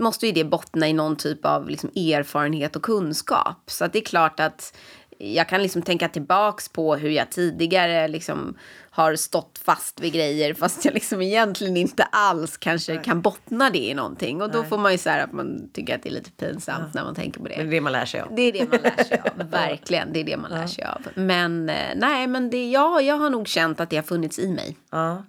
[0.00, 3.62] måste ju det bottna i någon typ av liksom erfarenhet och kunskap.
[3.66, 4.76] Så att det är klart att
[5.22, 8.56] jag kan liksom tänka tillbaks på hur jag tidigare liksom
[8.90, 13.04] har stått fast vid grejer fast jag liksom egentligen inte alls kanske Nej.
[13.04, 14.42] kan bottna det i någonting.
[14.42, 14.68] Och då Nej.
[14.68, 16.90] får man ju så här att man tycker att det är lite pinsamt ja.
[16.94, 17.54] när man tänker på det.
[17.54, 18.34] Det är det man lär sig av.
[18.34, 20.12] Det är det man lär sig av, verkligen.
[20.12, 20.58] Det är det man ja.
[20.58, 21.06] lär sig av.
[21.14, 24.48] Men eh, nej, men det, ja, jag har nog känt att det har funnits i
[24.48, 24.76] mig.
[24.90, 25.24] Ja.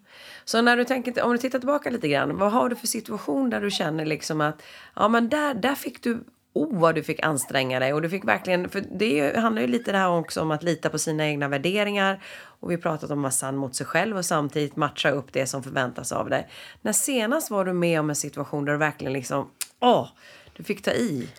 [0.46, 3.50] Så när du tänker, om du tittar tillbaka lite grann, vad har du för situation
[3.50, 4.62] där du känner liksom att
[4.96, 6.24] ja men där, där fick du
[6.54, 9.92] oh vad du fick anstränga dig och du fick verkligen, för det handlar ju lite
[9.92, 12.24] det här också om att lita på sina egna värderingar
[12.60, 15.34] och vi har pratat om att vara sann mot sig själv och samtidigt matcha upp
[15.34, 16.50] det som förväntas av dig.
[16.82, 20.08] När senast var du med om en situation där du verkligen liksom, åh,
[20.54, 21.30] du fick ta i?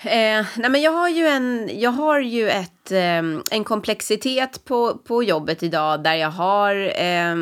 [0.00, 4.98] Eh, nej men jag har ju en, jag har ju ett, eh, en komplexitet på,
[4.98, 7.36] på jobbet idag där jag har eh,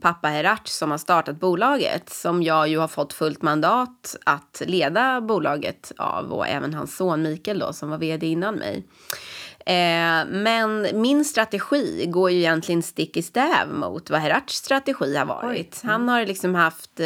[0.00, 5.20] pappa Herac som har startat bolaget som jag ju har fått fullt mandat att leda
[5.20, 8.86] bolaget av och även hans son Mikael då som var vd innan mig.
[9.66, 15.26] Eh, men min strategi går ju egentligen stick i stäv mot vad Heracs strategi har
[15.26, 15.82] varit.
[15.82, 15.92] Mm.
[15.92, 17.00] Han har liksom haft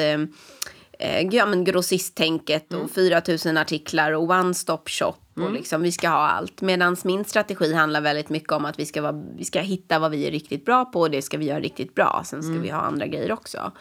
[1.02, 2.88] eh, ja, men grossisttänket och mm.
[2.88, 5.14] 4 000 artiklar och one stop shop.
[5.36, 5.48] Mm.
[5.48, 6.60] Och liksom, vi ska ha allt.
[6.60, 10.10] Medan min strategi handlar väldigt mycket om att vi ska, vara, vi ska hitta vad
[10.10, 12.22] vi är riktigt bra på och det ska vi göra riktigt bra.
[12.26, 12.62] Sen ska mm.
[12.62, 13.72] vi ha andra grejer också.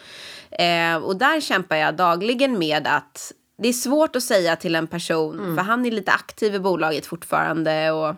[0.51, 4.87] Eh, och där kämpar jag dagligen med att det är svårt att säga till en
[4.87, 5.55] person, mm.
[5.55, 7.91] för han är lite aktiv i bolaget fortfarande.
[7.91, 8.15] och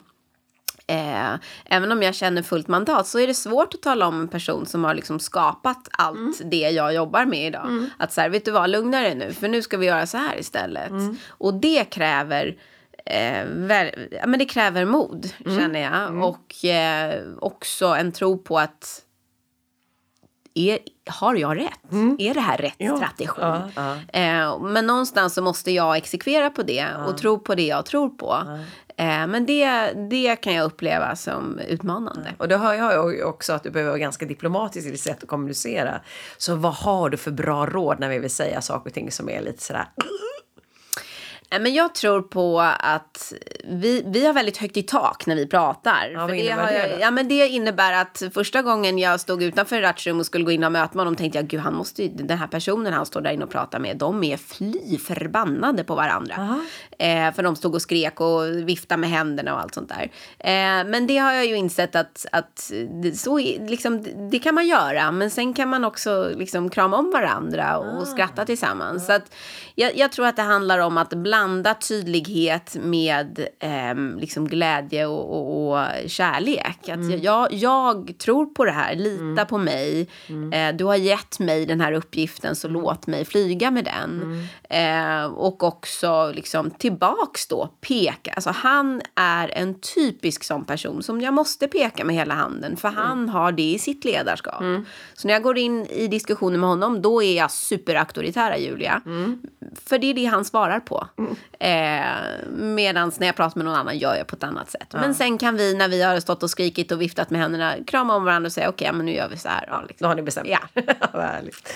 [0.87, 1.33] Eh,
[1.65, 4.65] även om jag känner fullt mandat så är det svårt att tala om en person
[4.65, 6.49] som har liksom skapat allt mm.
[6.49, 7.65] det jag jobbar med idag.
[7.65, 7.89] Mm.
[7.97, 10.17] Att så här, vet du vad, lugna dig nu för nu ska vi göra så
[10.17, 10.89] här istället.
[10.89, 11.17] Mm.
[11.27, 12.57] Och det kräver
[13.05, 15.59] eh, väl, ja, men det kräver mod mm.
[15.59, 16.07] känner jag.
[16.07, 16.23] Mm.
[16.23, 19.05] Och eh, också en tro på att
[20.55, 21.91] är, har jag rätt?
[21.91, 22.15] Mm.
[22.19, 22.95] Är det här rätt ja.
[22.95, 23.31] strategi?
[23.37, 24.19] Ja, ja.
[24.19, 28.09] Eh, men någonstans så måste jag exekvera på det och tro på det jag tror
[28.09, 28.59] på.
[28.97, 32.35] Eh, men det, det kan jag uppleva som utmanande.
[32.37, 35.29] Och då hör jag också att du behöver vara ganska diplomatisk i ditt sätt att
[35.29, 36.01] kommunicera.
[36.37, 39.29] Så vad har du för bra råd när vi vill säga saker och ting som
[39.29, 39.85] är lite sådär
[41.59, 46.11] men jag tror på att vi, vi har väldigt högt i tak när vi pratar.
[46.13, 49.81] Ja, vad innebär det, det Ja, men det innebär att första gången jag stod utanför
[49.81, 52.37] Ratchum och skulle gå in och möta honom tänkte jag gud han måste ju, den
[52.37, 56.61] här personen han står där inne och pratar med de är fly förbannade på varandra.
[56.99, 60.11] Eh, för de stod och skrek och viftade med händerna och allt sånt där.
[60.39, 62.71] Eh, men det har jag ju insett att, att
[63.15, 67.77] så, liksom, det kan man göra men sen kan man också liksom krama om varandra
[67.77, 68.05] och ah.
[68.05, 69.05] skratta tillsammans.
[69.05, 69.35] Så att,
[69.75, 75.05] jag, jag tror att det handlar om att blanda blanda tydlighet med eh, liksom glädje
[75.05, 76.79] och, och, och kärlek.
[76.81, 77.21] Att mm.
[77.21, 79.47] jag, jag tror på det här, lita mm.
[79.47, 80.07] på mig.
[80.27, 80.53] Mm.
[80.53, 82.81] Eh, du har gett mig den här uppgiften så mm.
[82.81, 84.21] låt mig flyga med den.
[84.69, 85.23] Mm.
[85.23, 88.33] Eh, och också liksom tillbaks då peka.
[88.33, 92.87] Alltså han är en typisk sån person som jag måste peka med hela handen för
[92.87, 93.29] han mm.
[93.29, 94.63] har det i sitt ledarskap.
[95.13, 99.01] Så när jag går in i diskussioner med honom då är jag superauktoritära Julia.
[99.85, 101.07] För det är det han svarar på.
[101.59, 102.05] Eh,
[102.51, 104.87] Medan när jag pratar med någon annan gör jag på ett annat sätt.
[104.91, 104.99] Ja.
[104.99, 108.15] Men sen kan vi när vi har stått och skrikit och viftat med händerna krama
[108.15, 109.65] om varandra och säga okej, okay, men nu gör vi så här.
[109.67, 110.05] Ja, liksom.
[110.05, 110.59] Då har ni bestämt Ja.
[111.13, 111.73] Vad härligt.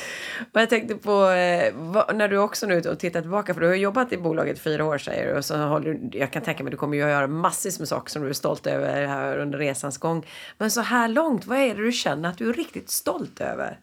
[0.54, 1.74] Och jag tänkte på eh,
[2.14, 4.98] när du också nu och tittar tillbaka, för du har jobbat i bolaget fyra år
[4.98, 5.38] säger du.
[5.38, 8.12] Och så du, jag kan tänka mig du kommer ju att göra massvis med saker
[8.12, 10.26] som du är stolt över här under resans gång.
[10.58, 13.80] Men så här långt, vad är det du känner att du är riktigt stolt över?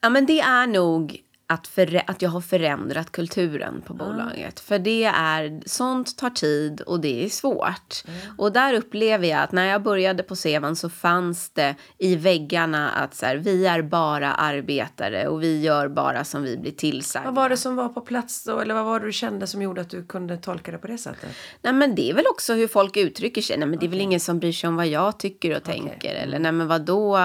[0.00, 4.36] Ja, men det är nog att, för, att jag har förändrat kulturen på bolaget.
[4.36, 4.52] Mm.
[4.56, 8.04] För det är, sånt tar tid och det är svårt.
[8.08, 8.20] Mm.
[8.38, 12.90] Och där upplever jag att när jag började på Sevan så fanns det i väggarna
[12.90, 17.26] att så här, vi är bara arbetare och vi gör bara som vi blir tillsagda.
[17.26, 18.60] Vad var det som var på plats då?
[18.60, 20.98] Eller vad var det du kände som gjorde att du kunde tolka det på det
[20.98, 21.30] sättet?
[21.62, 23.58] Nej men det är väl också hur folk uttrycker sig.
[23.58, 25.74] Nej men det är väl ingen som bryr sig om vad jag tycker och okay.
[25.74, 26.14] tänker.
[26.14, 27.18] Eller nej men vad då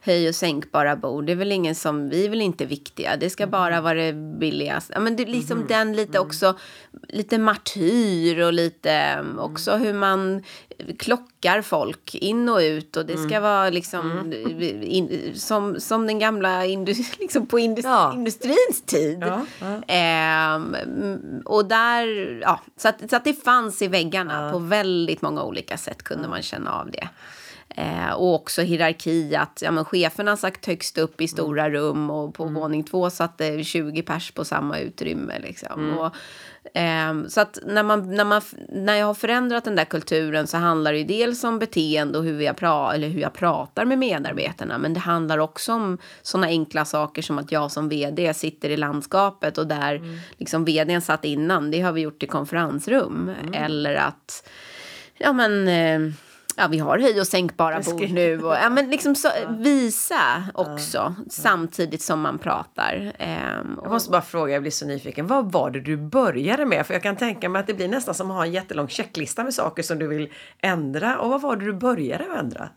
[0.00, 1.26] höj och sänkbara bord.
[1.26, 3.16] Det är väl ingen som, vi är väl inte viktiga.
[3.16, 3.50] Det ska mm.
[3.50, 4.90] bara bara var det billigast.
[4.94, 5.68] Ja, men det liksom mm.
[5.68, 6.26] den lite mm.
[6.26, 6.58] också,
[7.08, 9.38] lite martyr och lite mm.
[9.38, 10.42] också hur man
[10.98, 13.42] klockar folk in och ut och det ska mm.
[13.42, 14.82] vara liksom mm.
[14.82, 18.12] in, som, som den gamla industri, liksom på industri, ja.
[18.14, 19.18] industrins tid.
[19.20, 19.94] Ja, ja.
[19.94, 25.42] Ehm, och där, ja, så att, så att det fanns i väggarna på väldigt många
[25.42, 27.08] olika sätt kunde man känna av det.
[27.80, 31.72] Eh, och också hierarki, att ja, men cheferna satt högst upp i stora mm.
[31.72, 32.54] rum och på mm.
[32.54, 35.38] våning två satt det 20 pers på samma utrymme.
[35.38, 35.80] Liksom.
[35.80, 35.98] Mm.
[35.98, 36.16] Och,
[36.76, 40.56] eh, så att när, man, när, man, när jag har förändrat den där kulturen så
[40.56, 44.78] handlar det dels om beteende och hur, vi pra, eller hur jag pratar med medarbetarna.
[44.78, 48.76] Men det handlar också om sådana enkla saker som att jag som vd sitter i
[48.76, 50.18] landskapet och där mm.
[50.36, 53.34] liksom vdn satt innan, det har vi gjort i konferensrum.
[53.42, 53.54] Mm.
[53.54, 54.48] Eller att
[55.18, 56.14] ja men eh,
[56.60, 58.42] ja, vi har höj och sänkbara bord nu.
[58.42, 63.12] Och, ja, men liksom så, visa också samtidigt som man pratar.
[63.18, 65.26] Ehm, Jag måste bara fråga, jag blir så nyfiken.
[65.26, 66.86] Vad var det du började med?
[66.86, 69.44] För jag kan tänka mig att det blir nästan som att ha en jättelång checklista
[69.44, 71.18] med saker som du vill ändra.
[71.18, 72.68] Och vad var det du började med att ändra?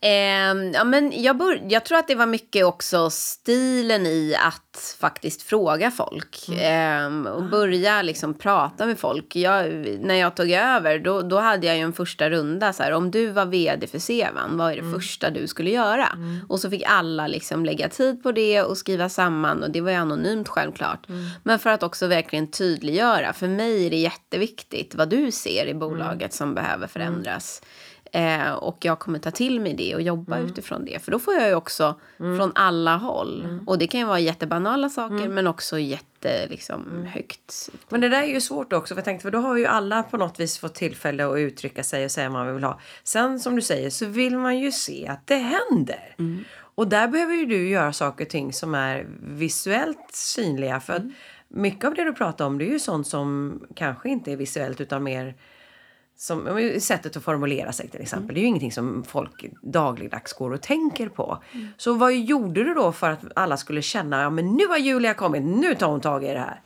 [0.00, 4.96] Ehm, ja, men jag, bör, jag tror att det var mycket också stilen i att
[5.00, 6.48] faktiskt fråga folk.
[6.60, 9.36] Ehm, och börja liksom prata med folk.
[9.36, 9.66] Jag,
[10.00, 12.72] när jag tog över då, då hade jag ju en första runda.
[12.72, 16.08] Så här, om du var vd för Sevan, vad är det första du skulle göra?
[16.48, 19.62] Och så fick alla liksom lägga tid på det och skriva samman.
[19.62, 21.06] Och det var ju anonymt självklart.
[21.42, 23.32] Men för att också verkligen tydliggöra.
[23.32, 27.62] För mig är det jätteviktigt vad du ser i bolaget som behöver förändras.
[28.12, 30.48] Eh, och jag kommer ta till mig det och jobba Mm.
[30.50, 31.02] utifrån det.
[31.04, 33.44] För då får jag ju också från alla håll.
[33.44, 33.68] Mm.
[33.68, 37.06] Och det kan ju vara jättebanala saker men också jätte liksom, Mm.
[37.06, 37.70] högt.
[37.88, 40.02] Men det där är ju svårt också, för jag tänkte, för då har ju alla
[40.02, 42.80] på något vis fått tillfälle att uttrycka sig och säga vad man vill ha.
[43.04, 46.14] Sen som du säger så vill man ju se att det händer.
[46.74, 50.80] Och där behöver ju du göra saker och ting som är visuellt synliga.
[50.80, 51.02] För att
[51.48, 54.80] mycket av det du pratar om det är ju sånt som kanske inte är visuellt
[54.80, 55.34] utan mer
[56.20, 58.34] som sättet att formulera sig till exempel.
[58.34, 61.42] Det är ju ingenting som folk dagligdags går och tänker på.
[61.76, 65.14] Så vad gjorde du då för att alla skulle känna, ja men nu har Julia
[65.14, 66.60] kommit, nu tar hon tag i det här.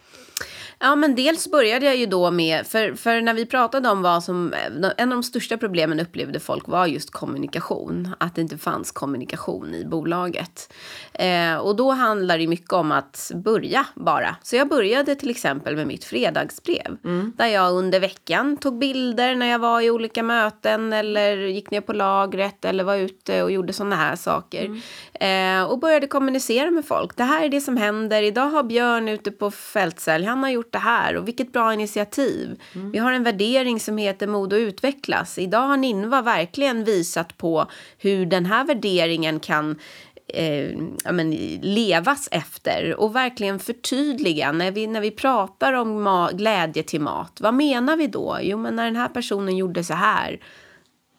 [0.85, 4.25] Ja, men dels började jag ju då med, för, för när vi pratade om vad
[4.25, 4.55] som,
[4.97, 8.15] en av de största problemen upplevde folk var just kommunikation.
[8.19, 10.73] Att det inte fanns kommunikation i bolaget.
[11.13, 14.37] Eh, och då handlar det mycket om att börja bara.
[14.43, 16.97] Så jag började till exempel med mitt fredagsbrev.
[17.37, 21.81] Där jag under veckan tog bilder när jag var i olika möten eller gick ner
[21.81, 24.81] på lagret eller var ute och gjorde sådana här saker.
[25.15, 27.17] Eh, och började kommunicera med folk.
[27.17, 28.23] Det här är det som händer.
[28.23, 32.61] Idag har Björn ute på fältsälj, han har gjort det här och vilket bra initiativ.
[32.93, 35.39] Vi har en värdering som heter mod och utvecklas.
[35.39, 37.67] Idag har Ninva verkligen visat på
[37.99, 39.79] hur den här värderingen kan
[40.27, 40.71] eh,
[41.05, 41.31] ja, men,
[41.63, 47.41] levas efter och verkligen förtydliga när vi, när vi pratar om ma- glädje till mat.
[47.41, 48.39] Vad menar vi då?
[48.43, 50.41] Jo, men när den här personen gjorde så här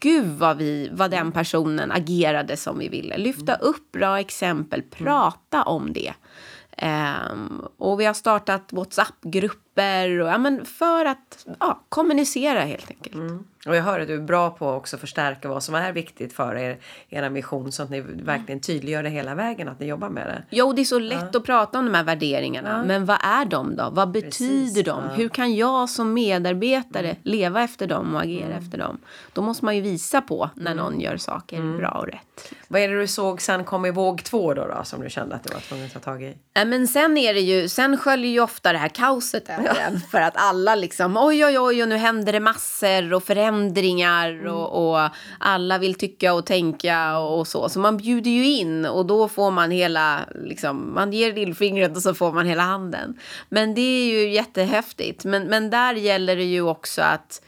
[0.04, 3.18] gud vad, vi, vad den personen agerade som vi ville.
[3.18, 6.14] Lyfta upp bra exempel, prata om det.
[6.78, 9.73] Ehm, och vi har startat WhatsApp-grupper
[10.22, 13.16] och, ja, men för att ja, kommunicera helt enkelt.
[13.66, 16.34] Och jag hör att du är bra på att också förstärka vad som är viktigt
[16.34, 16.78] för er,
[17.10, 20.44] era mission så att ni verkligen tydliggör det hela vägen att ni jobbar med det.
[20.50, 22.84] Jo, det är så lätt att prata om de här värderingarna.
[22.84, 23.90] Men vad är de då?
[23.92, 25.04] Vad betyder de?
[25.10, 28.98] Hur kan jag som medarbetare leva efter dem och agera efter dem?
[29.34, 32.54] Då måste man ju visa på när någon gör saker bra och rätt.
[32.68, 35.36] Vad är det du såg sen kom i våg två då, då som du kände
[35.36, 36.38] att du var tvungen att ta tag i?
[36.56, 40.00] Nej, men sen är det ju, sen sköljer ju ofta det här kaoset över en.
[40.00, 44.94] För att alla liksom, oj, oj, oj, och nu händer det massor och förändringar och,
[44.94, 47.70] och alla vill tycka och tänka och så.
[47.70, 52.02] Så man bjuder ju in och då får man hela, liksom, man ger lillfingret och
[52.02, 53.20] så får man hela handen.
[53.50, 55.26] Men det är ju jättehäftigt.
[55.26, 57.42] Men, men där gäller det ju också att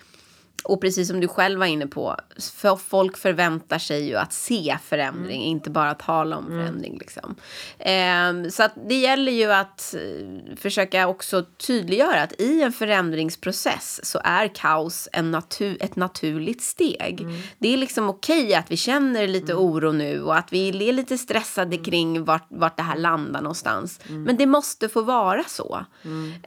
[0.66, 2.16] och precis som du själv var inne på,
[2.54, 6.98] för folk förväntar sig ju att se förändring, inte bara tala om förändring.
[7.00, 7.36] Liksom.
[7.80, 14.22] Ehm, så det gäller ju att eh, försöka också tydliggöra att i en förändringsprocess så
[14.24, 17.28] är kaos en natu- ett naturligt steg.
[17.60, 21.18] Det är liksom okej att vi känner lite oro nu och att vi är lite
[21.18, 24.00] stressade kring vart, vart det här landar någonstans.
[24.08, 25.86] Men det måste få vara så.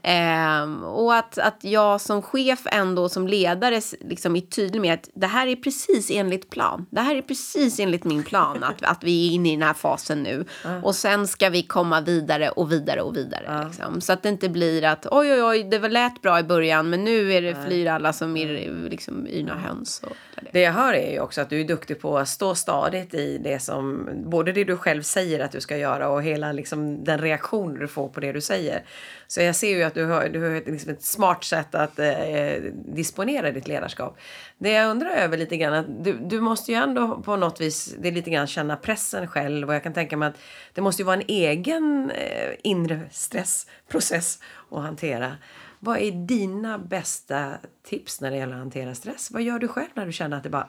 [0.02, 5.10] Ehm, och att, att jag som chef ändå som ledare liksom är tydlig med att
[5.14, 6.86] det här är precis enligt plan.
[6.90, 9.74] Det här är precis enligt min plan att, att vi är inne i den här
[9.74, 10.44] fasen nu.
[10.82, 13.64] Och sen ska vi komma vidare och vidare och vidare.
[13.64, 14.00] Liksom.
[14.00, 16.90] Så att det inte blir att oj oj oj det var lät bra i början
[16.90, 20.02] men nu är det flyr alla som är liksom yrna höns.
[20.04, 20.50] Och det.
[20.52, 23.38] Det jag hör är ju också att du är duktig på att stå stadigt i
[23.38, 27.18] det som, både det du själv säger att du ska göra och hela liksom den
[27.18, 28.82] reaktion du får på det du säger.
[29.30, 32.54] Så jag ser ju att du har, du har liksom ett smart sätt att eh,
[32.74, 34.18] disponera ditt ledarskap.
[34.58, 37.94] Det jag undrar över lite grann, att du, du måste ju ändå på något vis,
[37.98, 40.38] det är lite grann känna pressen själv och jag kan tänka mig att
[40.74, 44.38] det måste ju vara en egen eh, inre stressprocess
[44.70, 45.36] att hantera.
[45.80, 47.52] Vad är dina bästa
[47.86, 49.30] tips när det gäller att hantera stress?
[49.30, 50.68] Vad gör du själv när du känner att det bara...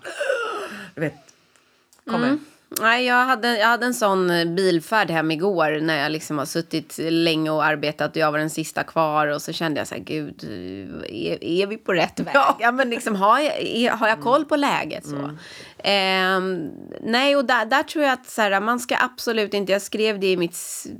[0.95, 1.15] Du vet,
[2.05, 2.27] kommer.
[2.27, 2.45] Mm.
[2.69, 6.45] Nej, jag hade, jag hade en sån eh, bilfärd hem igår när jag liksom har
[6.45, 9.95] suttit länge och arbetat och jag var den sista kvar och så kände jag så
[9.95, 10.43] här, gud,
[11.09, 12.35] är, är vi på rätt väg?
[12.59, 12.71] Ja.
[12.71, 15.37] men liksom, har, jag, är, har jag koll på läget så?
[15.83, 16.69] Ehm,
[17.01, 20.19] nej, och där, där tror jag att så här, man ska absolut inte, jag skrev
[20.19, 20.57] det i mitt,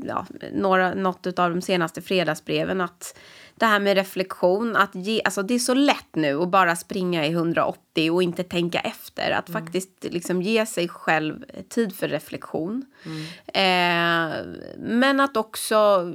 [0.07, 3.17] ja, några, något av de senaste fredagsbreven att
[3.59, 4.75] det här med reflektion.
[4.75, 8.43] Att ge, alltså det är så lätt nu att bara springa i 180 och inte
[8.43, 9.31] tänka efter.
[9.31, 9.61] Att mm.
[9.61, 12.85] faktiskt liksom ge sig själv tid för reflektion.
[13.05, 13.25] Mm.
[13.47, 14.45] Eh,
[14.77, 16.13] men att också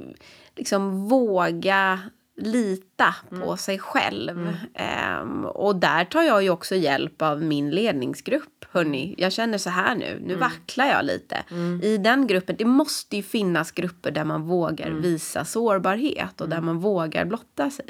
[0.55, 1.99] liksom våga
[2.37, 3.43] lita mm.
[3.43, 4.55] på sig själv.
[4.77, 5.21] Mm.
[5.21, 8.65] Um, och där tar jag ju också hjälp av min ledningsgrupp.
[8.71, 10.39] Hörni, jag känner så här nu, nu mm.
[10.39, 11.43] vacklar jag lite.
[11.51, 11.81] Mm.
[11.83, 15.01] I den gruppen, det måste ju finnas grupper där man vågar mm.
[15.01, 16.65] visa sårbarhet och där mm.
[16.65, 17.85] man vågar blotta sig.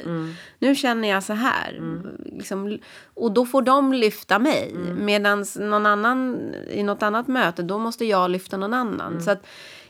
[0.59, 1.81] Nu känner jag så här.
[2.25, 2.79] Liksom,
[3.13, 4.71] och då får de lyfta mig.
[4.75, 5.05] Mm.
[5.05, 9.21] Medan någon annan, i något annat möte, då måste jag lyfta någon annan.
[9.21, 9.45] Så att,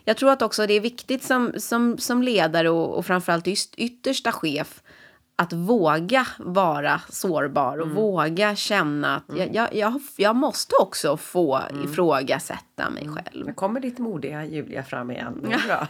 [0.05, 3.47] jag tror att också det är viktigt som, som, som ledare och, och framförallt
[3.77, 4.81] yttersta chef
[5.35, 7.95] att våga vara sårbar och mm.
[7.95, 9.53] våga känna att mm.
[9.53, 11.83] jag, jag, jag, måste också få mm.
[11.83, 13.15] ifrågasätta mig mm.
[13.15, 13.45] själv.
[13.45, 15.53] Nu kommer ditt modiga Julia fram igen.
[15.67, 15.87] Bra.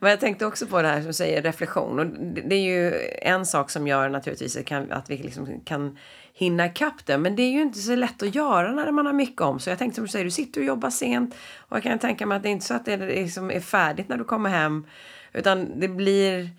[0.00, 1.98] Men jag tänkte också på det här som säger reflektion.
[1.98, 2.06] Och
[2.48, 2.92] det är ju
[3.22, 4.56] en sak som gör naturligtvis
[4.90, 5.98] att vi liksom kan
[6.32, 7.18] hinna ikapp det.
[7.18, 9.58] Men det är ju inte så lätt att göra när man har mycket om.
[9.58, 11.34] Så jag tänkte som du säger, du sitter och jobbar sent.
[11.58, 14.08] Och jag kan tänka mig att det är inte så att det liksom är färdigt
[14.08, 14.86] när du kommer hem.
[15.32, 16.50] Utan det blir...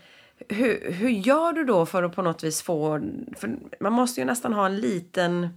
[0.50, 3.02] Hur, hur gör du då för att på något vis få...
[3.38, 5.50] För man måste ju nästan ha en liten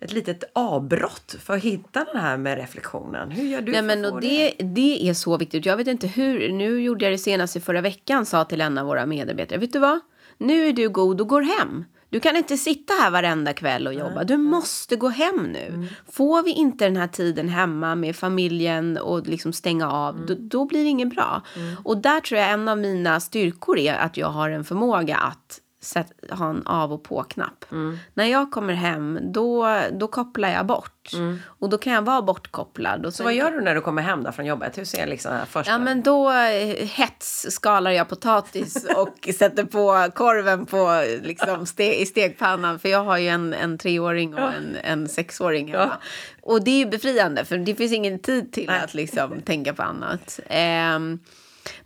[0.00, 3.30] ett litet avbrott för att hitta den här med reflektionen.
[3.30, 4.64] Hur gör du Nej, men, och det, det?
[4.64, 5.66] det är så viktigt.
[5.66, 6.52] Jag vet inte hur.
[6.52, 8.26] Nu gjorde jag det senast i förra veckan.
[8.26, 9.58] Sa till en av våra medarbetare.
[9.58, 10.00] Vet du vad?
[10.38, 11.84] Nu är du god och går hem.
[12.14, 14.24] Du kan inte sitta här varenda kväll och jobba.
[14.24, 15.66] Du måste gå hem nu.
[15.66, 15.86] Mm.
[16.12, 20.26] Får vi inte den här tiden hemma med familjen och liksom stänga av, mm.
[20.26, 21.42] då, då, blir det inget bra.
[21.56, 21.76] Mm.
[21.84, 25.60] Och där tror jag en av mina styrkor är att jag har en förmåga att
[25.84, 27.64] sätt, ha en av och på-knapp.
[27.72, 27.98] Mm.
[28.14, 31.12] När jag kommer hem, då, då kopplar jag bort.
[31.12, 31.38] Mm.
[31.46, 33.06] Och då kan jag vara bortkopplad.
[33.06, 34.78] Och så vad gör du när du kommer hem då från jobbet?
[34.78, 35.72] Hur ser liksom första?
[35.72, 42.06] Ja, men då eh, hetsskalar jag potatis och sätter på korven på, liksom, ste i
[42.06, 42.78] stegpannan.
[42.78, 44.52] För jag har ju en, en treåring och ja.
[44.52, 45.84] en, en sexåring hemma.
[45.84, 46.00] Ja.
[46.42, 48.80] Och det är befriande, för det finns ingen tid till Nej.
[48.80, 50.40] att liksom, tänka på annat.
[50.96, 51.20] Um,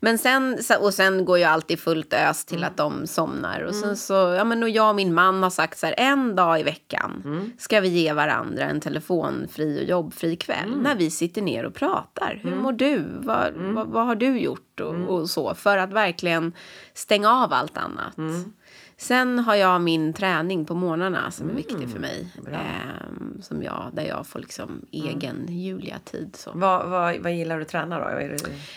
[0.00, 2.70] men sen, och sen går ju alltid fullt ös till mm.
[2.70, 3.60] att de somnar.
[3.60, 3.96] Och sen mm.
[3.96, 6.62] så, ja men och jag och min man har sagt så här, en dag i
[6.62, 7.52] veckan mm.
[7.58, 10.68] ska vi ge varandra en telefonfri och jobbfri kväll.
[10.68, 10.78] Mm.
[10.78, 12.40] När vi sitter ner och pratar.
[12.42, 12.62] Hur mm.
[12.62, 13.04] mår du?
[13.18, 14.80] Vad, vad, vad, har du gjort?
[14.80, 15.54] Och, och, så.
[15.54, 16.52] För att verkligen
[16.94, 18.16] stänga av allt annat.
[19.00, 22.28] Sen har jag min träning på morgnarna som är mm, viktig för mig.
[22.52, 24.86] Eh, som jag, där jag får liksom mm.
[24.90, 26.38] egen Julia-tid.
[26.54, 28.04] Vad, vad, vad gillar du att träna då?
[28.04, 28.36] Är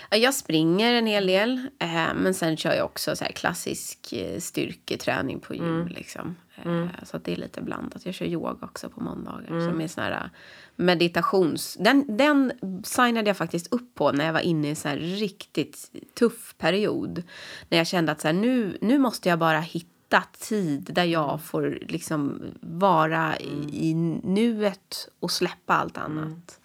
[0.09, 0.17] det...
[0.17, 1.67] Jag springer en hel del.
[1.79, 5.65] Eh, men sen kör jag också så klassisk eh, styrketräning på gym.
[5.65, 5.87] Mm.
[5.87, 6.35] Liksom.
[6.55, 6.89] Eh, mm.
[7.03, 8.05] Så det är lite blandat.
[8.05, 9.47] Jag kör yoga också på måndagar.
[9.49, 9.69] Mm.
[9.69, 10.29] Som är sån här
[10.75, 11.77] meditations...
[11.79, 12.51] Den, den
[12.83, 17.23] signade jag faktiskt upp på när jag var inne i en så riktigt tuff period.
[17.69, 21.03] När jag kände att så här, nu, nu måste jag bara hitta hitta tid där
[21.03, 21.39] jag mm.
[21.39, 23.69] får liksom vara mm.
[23.69, 23.93] i,
[24.23, 26.17] nuet och släppa allt mm.
[26.17, 26.59] annat.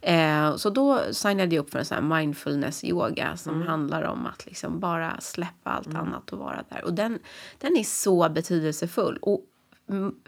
[0.00, 0.50] Mm.
[0.50, 3.68] Eh, så då signade jag upp för en sån här mindfulness yoga som mm.
[3.68, 6.00] handlar om att liksom bara släppa allt mm.
[6.00, 6.84] annat och vara där.
[6.84, 7.18] Och den,
[7.58, 9.18] den är så betydelsefull.
[9.22, 9.44] Och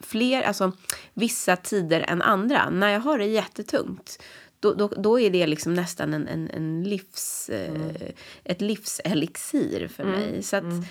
[0.00, 0.72] fler, alltså
[1.14, 2.70] vissa tider än andra.
[2.70, 4.22] När jag har det jättetungt
[4.60, 7.80] då, då, då är det liksom nästan en, en, en livs, mm.
[7.82, 8.10] eh,
[8.44, 10.14] ett livselixir för mm.
[10.14, 10.42] mig.
[10.42, 10.84] Så mm.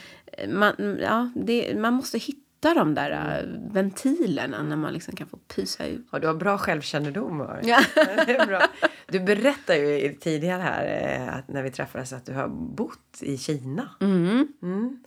[0.47, 5.37] man, ja, det, man måste hitta de där uh, ventilerna när man liksom kan få
[5.37, 6.07] pysa ut.
[6.11, 7.47] Ja, du har bra självkännedom.
[7.63, 7.81] Ja.
[7.95, 8.61] det är bra.
[9.07, 13.37] Du berättade ju tidigare här eh, att när vi träffades att du har bott i
[13.37, 13.89] Kina.
[14.01, 14.47] Mm.
[14.63, 14.99] Mm.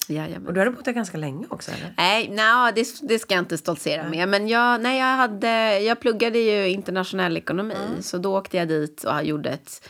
[0.46, 1.70] Och du hade bott där ganska länge också?
[1.70, 1.94] Eller?
[1.96, 4.28] Nej, no, det, det ska jag inte stoltsera med.
[4.28, 7.74] Men jag, nej, jag, hade, jag pluggade ju internationell ekonomi.
[7.74, 8.02] Mm.
[8.02, 9.88] Så då åkte jag dit och gjorde ett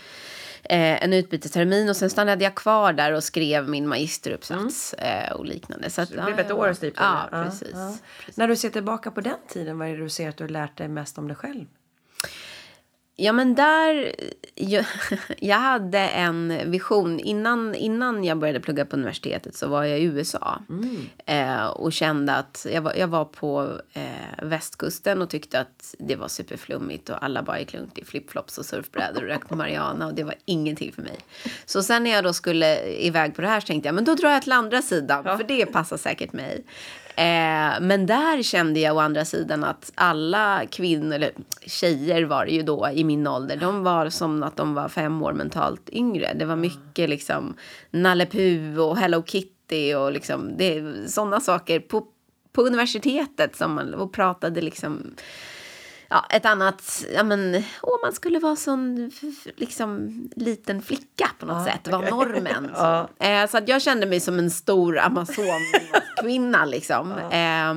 [0.73, 5.25] eh, en utbytestermin och sen stannade jag kvar där och skrev min magisteruppsats mm.
[5.25, 5.91] eh, och liknande.
[5.91, 6.95] Så att, det blev ett år typ?
[6.97, 8.37] Ja, precis, ja, precis.
[8.37, 10.49] När du ser tillbaka på den tiden, vad är det du ser att du har
[10.49, 11.67] lärt dig mest om dig själv?
[13.17, 14.15] Ja, men där...
[14.55, 14.85] Jag,
[15.39, 17.21] jag, hade en vision.
[17.21, 20.59] Innan, innan jag började plugga på universitetet så var jag i USA.
[20.69, 21.09] Mm.
[21.27, 22.67] Eh, och kände att...
[22.73, 27.43] Jag var, jag var på eh, västkusten och tyckte att det var superflummigt och alla
[27.43, 31.03] bara gick lugnt i flipflops och surfbrädor och rökte marijuana och det var ingenting för
[31.03, 31.19] mig.
[31.67, 34.15] Så sen när jag då skulle iväg på det här så tänkte jag men då
[34.15, 35.37] drar jag till andra sidan ja.
[35.37, 36.65] för det passar säkert mig.
[37.17, 41.33] Eh, men där kände jag å andra sidan att alla kvinnor, eller
[41.67, 45.23] tjejer var det ju då i min ålder, de var som att de var fem
[45.23, 46.35] år mentalt yngre.
[46.35, 47.55] Det var mycket liksom
[47.91, 50.59] Nalle Puh och Hello Kitty och liksom
[51.07, 52.07] sådana saker på,
[52.53, 55.15] på universitetet som man och pratade liksom
[56.15, 59.11] Ja, ett annat, ja men, åh, man skulle vara sån
[59.57, 62.11] liksom liten flicka på något Ja, sätt, var okej.
[62.11, 62.71] normen.
[62.77, 63.09] Ja.
[63.19, 63.25] Så.
[63.25, 67.13] Eh, så att jag kände mig som en stor Amazon-kvinna liksom.
[67.13, 67.75] Eh,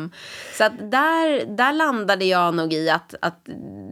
[0.58, 3.40] så att där, där landade jag nog i att, att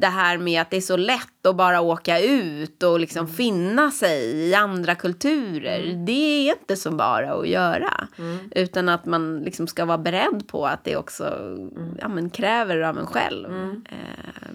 [0.02, 3.92] det här med att det är så lätt att bara åka ut och liksom finna
[3.92, 8.08] sig i andra kulturer, det är inte så bara att göra.
[8.52, 11.58] Utan att man liksom ska vara beredd på att det också
[12.00, 13.98] ja, men kräver av en själv eh,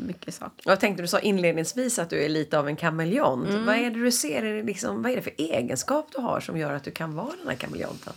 [0.06, 0.70] mycket saker.
[0.70, 3.48] Jag tänkte du sa inledningsvis att du är lite av en kameleont.
[3.66, 4.42] Vad är det du ser?
[4.42, 7.14] Är det liksom, vad är det för egenskap du har som gör att du kan
[7.14, 8.12] vara den här kameleonten?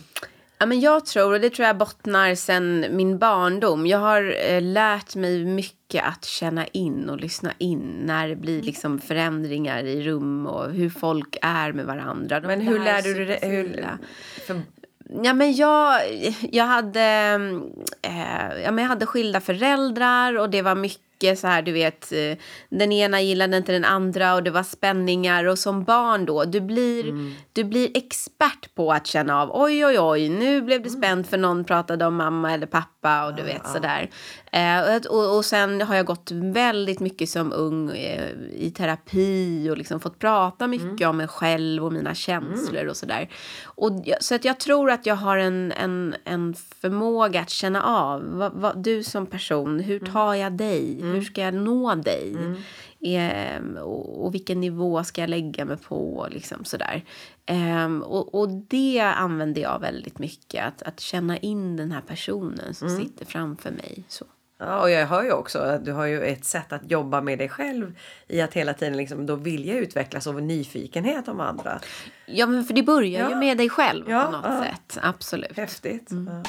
[0.62, 3.86] Ja, men jag tror, och det tror jag bottnar sen min barndom.
[3.86, 8.62] Jag har eh, lärt mig mycket att känna in och lyssna in när det blir
[8.62, 12.40] liksom förändringar i rum och hur folk är med varandra.
[12.40, 13.38] Men hur lärde du dig?
[13.42, 13.86] Hur,
[14.46, 14.60] för,
[15.22, 16.00] Ja, men jag,
[16.50, 17.00] jag, hade,
[18.02, 22.12] eh, ja, men jag hade skilda föräldrar och det var mycket så här, du vet,
[22.12, 26.44] eh, den ena gillade inte den andra och det var spänningar och som barn då,
[26.44, 27.04] du blir,
[27.52, 31.38] du blir expert på att känna av, oj, oj, oj, nu blev det spänt för
[31.38, 34.10] någon pratade om mamma eller pappa och du vet sådär.
[34.52, 39.78] Eh, och, och sen har jag gått väldigt mycket som ung eh, i terapi och
[39.78, 43.30] liksom fått prata mycket om mig själv och mina känslor och sådär.
[43.64, 47.82] Och, jag- så att jag tror att jag har en, en, en förmåga att känna
[47.82, 51.02] av, vad, vad, du som person, hur tar jag dig?
[51.02, 52.36] Hur ska jag nå dig?
[53.04, 56.26] Ehm, och, och vilken nivå ska jag lägga mig på?
[56.30, 57.04] Liksom sådär.
[57.46, 62.74] Ehm, och, och det använder jag väldigt mycket, att, att känna in den här personen
[62.74, 64.04] som sitter framför mig.
[64.08, 64.24] Så.
[64.58, 67.38] ja, och jag hör ju också att du har ju ett sätt att jobba med
[67.38, 67.98] dig själv
[68.28, 71.80] i att hela tiden liksom då vilja utvecklas av nyfikenhet om andra.
[72.26, 73.38] Ja, men för det börjar ju Ja.
[73.38, 74.64] med dig själv Ja, på något ja.
[74.64, 74.98] sätt.
[75.04, 75.56] Absolut.
[75.56, 76.08] Häftigt.
[76.10, 76.42] Ja.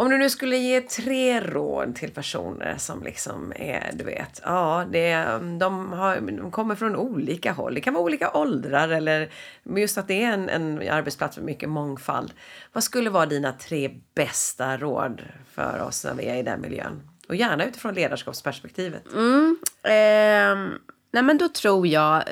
[0.00, 4.84] Om du nu skulle ge tre råd till personer som liksom är, du vet, ja,
[4.92, 5.24] det,
[5.58, 7.74] de, har, de kommer från olika håll.
[7.74, 9.30] Det kan vara olika åldrar eller
[9.64, 12.32] just att det är en, en arbetsplats med mycket mångfald.
[12.72, 15.22] Vad skulle vara dina tre bästa råd
[15.52, 17.08] för oss när vi är i den miljön?
[17.28, 19.12] Och gärna utifrån ledarskapsperspektivet.
[19.12, 20.70] Mm, ehm,
[21.10, 22.22] nej men då tror jag,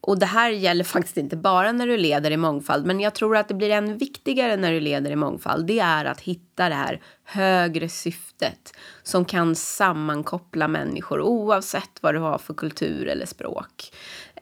[0.00, 3.36] och det här gäller faktiskt inte bara när du leder i mångfald, men jag tror
[3.36, 5.66] att det blir än viktigare när du leder i mångfald.
[5.66, 12.18] Det är att hitta det här högre syftet som kan sammankoppla människor oavsett vad du
[12.18, 13.92] har för kultur eller språk.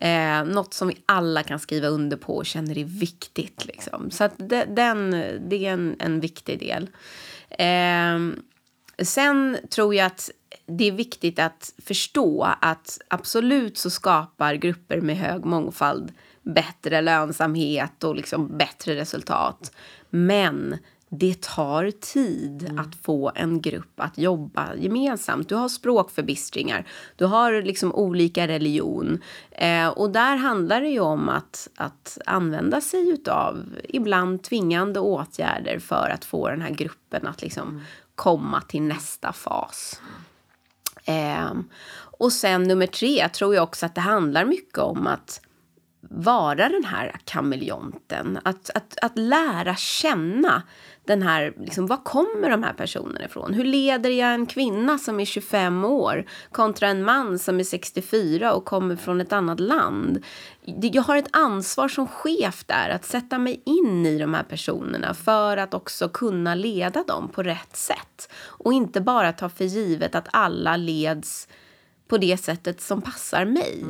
[0.00, 3.66] Eh, något som vi alla kan skriva under på och känner är viktigt.
[3.66, 4.10] Liksom.
[4.10, 5.10] Så att det, den,
[5.48, 6.90] det är en, en viktig del.
[7.50, 8.42] Eh,
[9.02, 10.30] Sen tror jag att
[10.68, 16.12] det är viktigt att förstå att absolut så skapar grupper med hög mångfald
[16.42, 19.72] bättre lönsamhet och liksom bättre resultat.
[20.10, 20.76] Men
[21.10, 25.48] det tar tid att få en grupp att jobba gemensamt.
[25.48, 29.22] Du har språkförbistringar, du har liksom olika religion.
[29.50, 35.78] Eh, och där handlar det ju om att, att använda sig utav ibland tvingande åtgärder
[35.78, 40.00] för att få den här gruppen att liksom komma till nästa fas.
[41.08, 41.64] Ehm,
[42.18, 45.40] och sen nummer tre tror jag också att det handlar mycket om att
[46.00, 48.38] vara den här kameleonten.
[48.44, 50.62] Att, att, att lära känna
[51.08, 53.54] den här, liksom, var kommer de här personerna ifrån?
[53.54, 58.52] Hur leder jag en kvinna som är 25 år kontra en man som är 64
[58.52, 60.24] och kommer från ett annat land?
[60.82, 65.14] Jag har ett ansvar som chef där att sätta mig in i de här personerna
[65.14, 68.32] för att också kunna leda dem på rätt sätt.
[68.40, 71.48] Och inte bara ta för givet att alla leds
[72.08, 73.84] på det sättet som passar mig.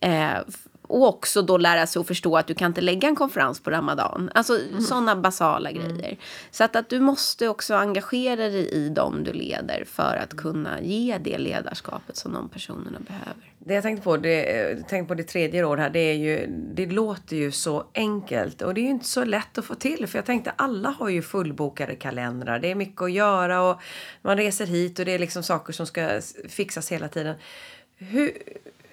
[0.00, 3.16] Eh, f- och också då lära sig att förstå att du kan inte lägga en
[3.16, 4.30] konferens på ramadan.
[4.34, 6.16] Alltså sådana basala grejer.
[6.50, 10.80] Så att, att du måste också engagera dig i dem du leder för att kunna
[10.80, 13.52] ge det ledarskapet som de personerna behöver.
[13.58, 16.46] Det jag tänkte på, det, jag tänkte på det tredje råd här, det är ju,
[16.74, 20.06] det låter ju så enkelt och det är ju inte så lätt att få till
[20.06, 23.80] för jag tänkte alla har ju fullbokade kalendrar, det är mycket att göra och
[24.22, 27.36] man reser hit och det är liksom saker som ska fixas hela tiden.
[27.96, 28.32] Hur,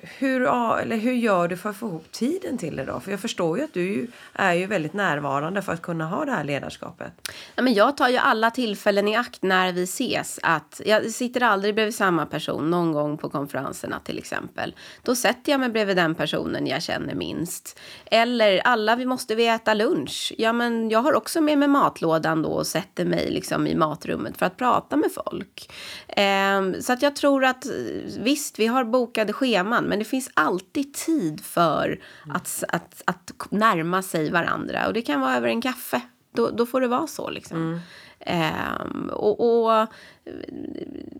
[0.01, 0.41] hur,
[0.81, 2.99] eller hur gör du för att få ihop tiden till det då?
[2.99, 6.31] För jag förstår ju att du är ju väldigt närvarande för att kunna ha det
[6.31, 7.13] här ledarskapet.
[7.55, 10.39] Ja, men jag tar ju alla tillfällen i akt när vi ses.
[10.43, 14.75] Att jag sitter aldrig bredvid samma person någon gång på konferenserna till exempel.
[15.03, 17.79] Då sätter jag mig bredvid den personen jag känner minst.
[18.05, 20.33] Eller alla vi måste vi äta lunch.
[20.37, 24.37] Ja, men jag har också med mig matlådan då och sätter mig liksom i matrummet
[24.37, 25.71] för att prata med folk.
[26.07, 27.71] Ehm, så att jag tror att eh,
[28.19, 31.99] visst, vi har bokade scheman, men det finns alltid tid för
[32.33, 34.87] att, att, att närma sig varandra.
[34.87, 36.01] Och det kan vara över en kaffe.
[36.31, 37.79] Då, då får det vara så liksom.
[38.27, 39.87] Um, och, och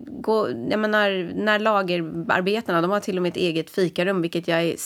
[0.06, 4.62] gå, jag menar, när lagerarbetarna, de har till och med ett eget fikarum, vilket jag
[4.62, 4.76] är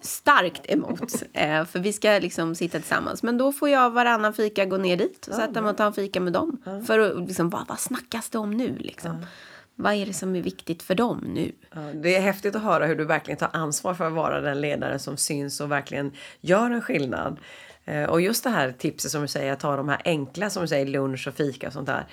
[0.00, 1.22] starkt emot.
[1.32, 3.22] eh, för vi ska liksom sitta tillsammans.
[3.22, 5.92] Men då får jag varannan fika gå ner dit och sätta mig och ta en
[5.92, 6.62] fika med dem.
[6.64, 6.80] Ja.
[6.80, 9.16] För att liksom, vad, vad snackas det om nu liksom?
[9.20, 9.26] Ja.
[9.80, 11.52] Vad är det som är viktigt för dem nu?
[11.94, 14.98] Det är häftigt att höra hur du verkligen tar ansvar för att vara den ledare
[14.98, 17.40] som syns och verkligen gör en skillnad.
[17.84, 20.62] Eh, och just det här tipset som du säger, att ta de här enkla som
[20.62, 22.06] du säger lunch och fika och sånt där.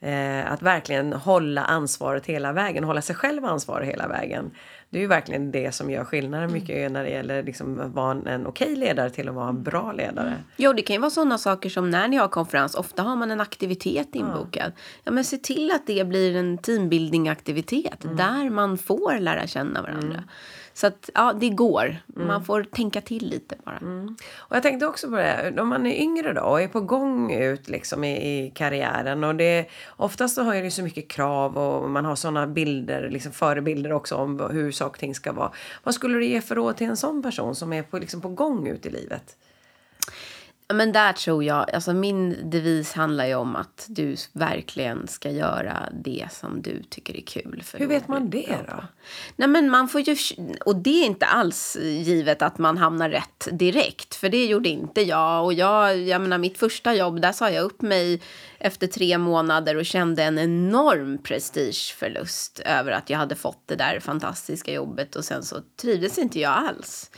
[0.00, 4.50] Eh, att verkligen hålla ansvaret hela vägen, hålla sig själv ansvarig hela vägen.
[4.90, 6.92] Det är ju verkligen det som gör skillnaden mycket mm.
[6.92, 10.34] när det gäller liksom att vara en okej ledare till att vara en bra ledare.
[10.56, 13.30] Jo, det kan ju vara sådana saker som när ni har konferens, ofta har man
[13.30, 14.72] en aktivitet inbokad.
[14.76, 18.16] Ja, ja men se till att det blir en teambuilding aktivitet mm.
[18.16, 20.16] där man får lära känna varandra.
[20.16, 20.28] Mm.
[20.78, 21.96] Så att ja, det går.
[22.16, 22.28] Mm.
[22.28, 23.76] Man får tänka till lite bara.
[23.76, 24.16] Mm.
[24.36, 27.32] Och jag tänkte också på det, om man är yngre då och är på gång
[27.32, 29.66] ut liksom i, i karriären och det
[29.96, 33.92] oftast så har ju det så mycket krav och man har sådana bilder, liksom förebilder
[33.92, 35.52] också om hur saker och ting ska vara.
[35.82, 38.28] Vad skulle du ge för råd till en sån person som är på, liksom på
[38.28, 39.36] gång ut i livet?
[40.74, 45.88] Men där tror jag, alltså min devis handlar ju om att du verkligen ska göra
[45.92, 47.62] det som du tycker är kul.
[47.74, 48.84] Hur vet man det då?
[49.36, 50.16] Nej men man får ju,
[50.64, 54.14] och det är inte alls givet att man hamnar rätt direkt.
[54.14, 55.44] För det gjorde inte jag.
[55.44, 58.20] Och jag, jag menar mitt första jobb, där sa jag upp mig
[58.58, 64.00] efter tre månader och kände en enorm prestigeförlust över att jag hade fått det där
[64.00, 67.10] fantastiska jobbet och sen så trivdes inte jag alls.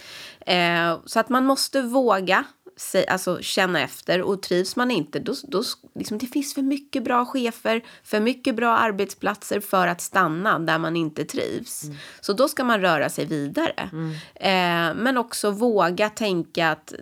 [0.47, 2.45] Eh, så att man måste våga
[3.09, 5.63] alltså, känna efter och trivs man inte, då, då
[5.95, 10.79] liksom, det finns för mycket bra chefer, för mycket bra arbetsplatser för att stanna där
[10.79, 11.85] man inte trivs.
[11.85, 11.97] Mm.
[12.21, 13.91] Så då ska man röra sig vidare.
[13.93, 14.11] Mm.
[14.35, 16.95] Eh, men också våga tänka att,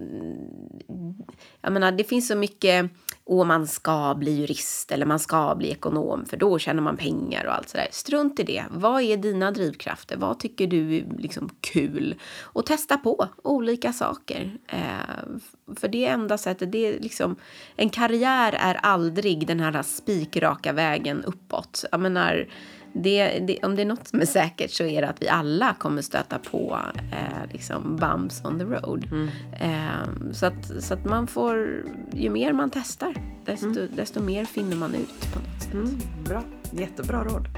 [1.69, 2.91] jag menar, det finns så mycket
[3.25, 7.45] och man ska bli jurist eller man ska bli ekonom för då tjänar man pengar
[7.45, 7.89] och allt sådär.
[7.91, 8.65] Strunt i det.
[8.71, 10.17] Vad är dina drivkrafter?
[10.17, 12.15] Vad tycker du är liksom kul?
[12.41, 14.59] Och testa på olika saker.
[14.67, 17.37] Eh, för det enda sättet, det är liksom,
[17.77, 21.85] en karriär är aldrig den här spikraka vägen uppåt.
[21.91, 22.49] Jag menar,
[22.93, 25.75] det, det, om det är något som är säkert så är det att vi alla
[25.79, 26.79] kommer stöta på
[27.13, 29.09] eh, liksom bumps on the road.
[29.13, 29.29] Mm.
[29.61, 33.15] Eh, så, att, så att man får, ju mer man testar,
[33.45, 33.89] desto, mm.
[33.97, 35.73] desto mer finner man ut på något sätt.
[35.73, 35.99] Mm.
[36.25, 37.49] Bra, jättebra råd.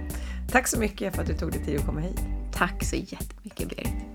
[0.50, 2.20] Tack så mycket för att du tog dig tid att komma hit.
[2.52, 4.09] Tack så jättemycket Berit.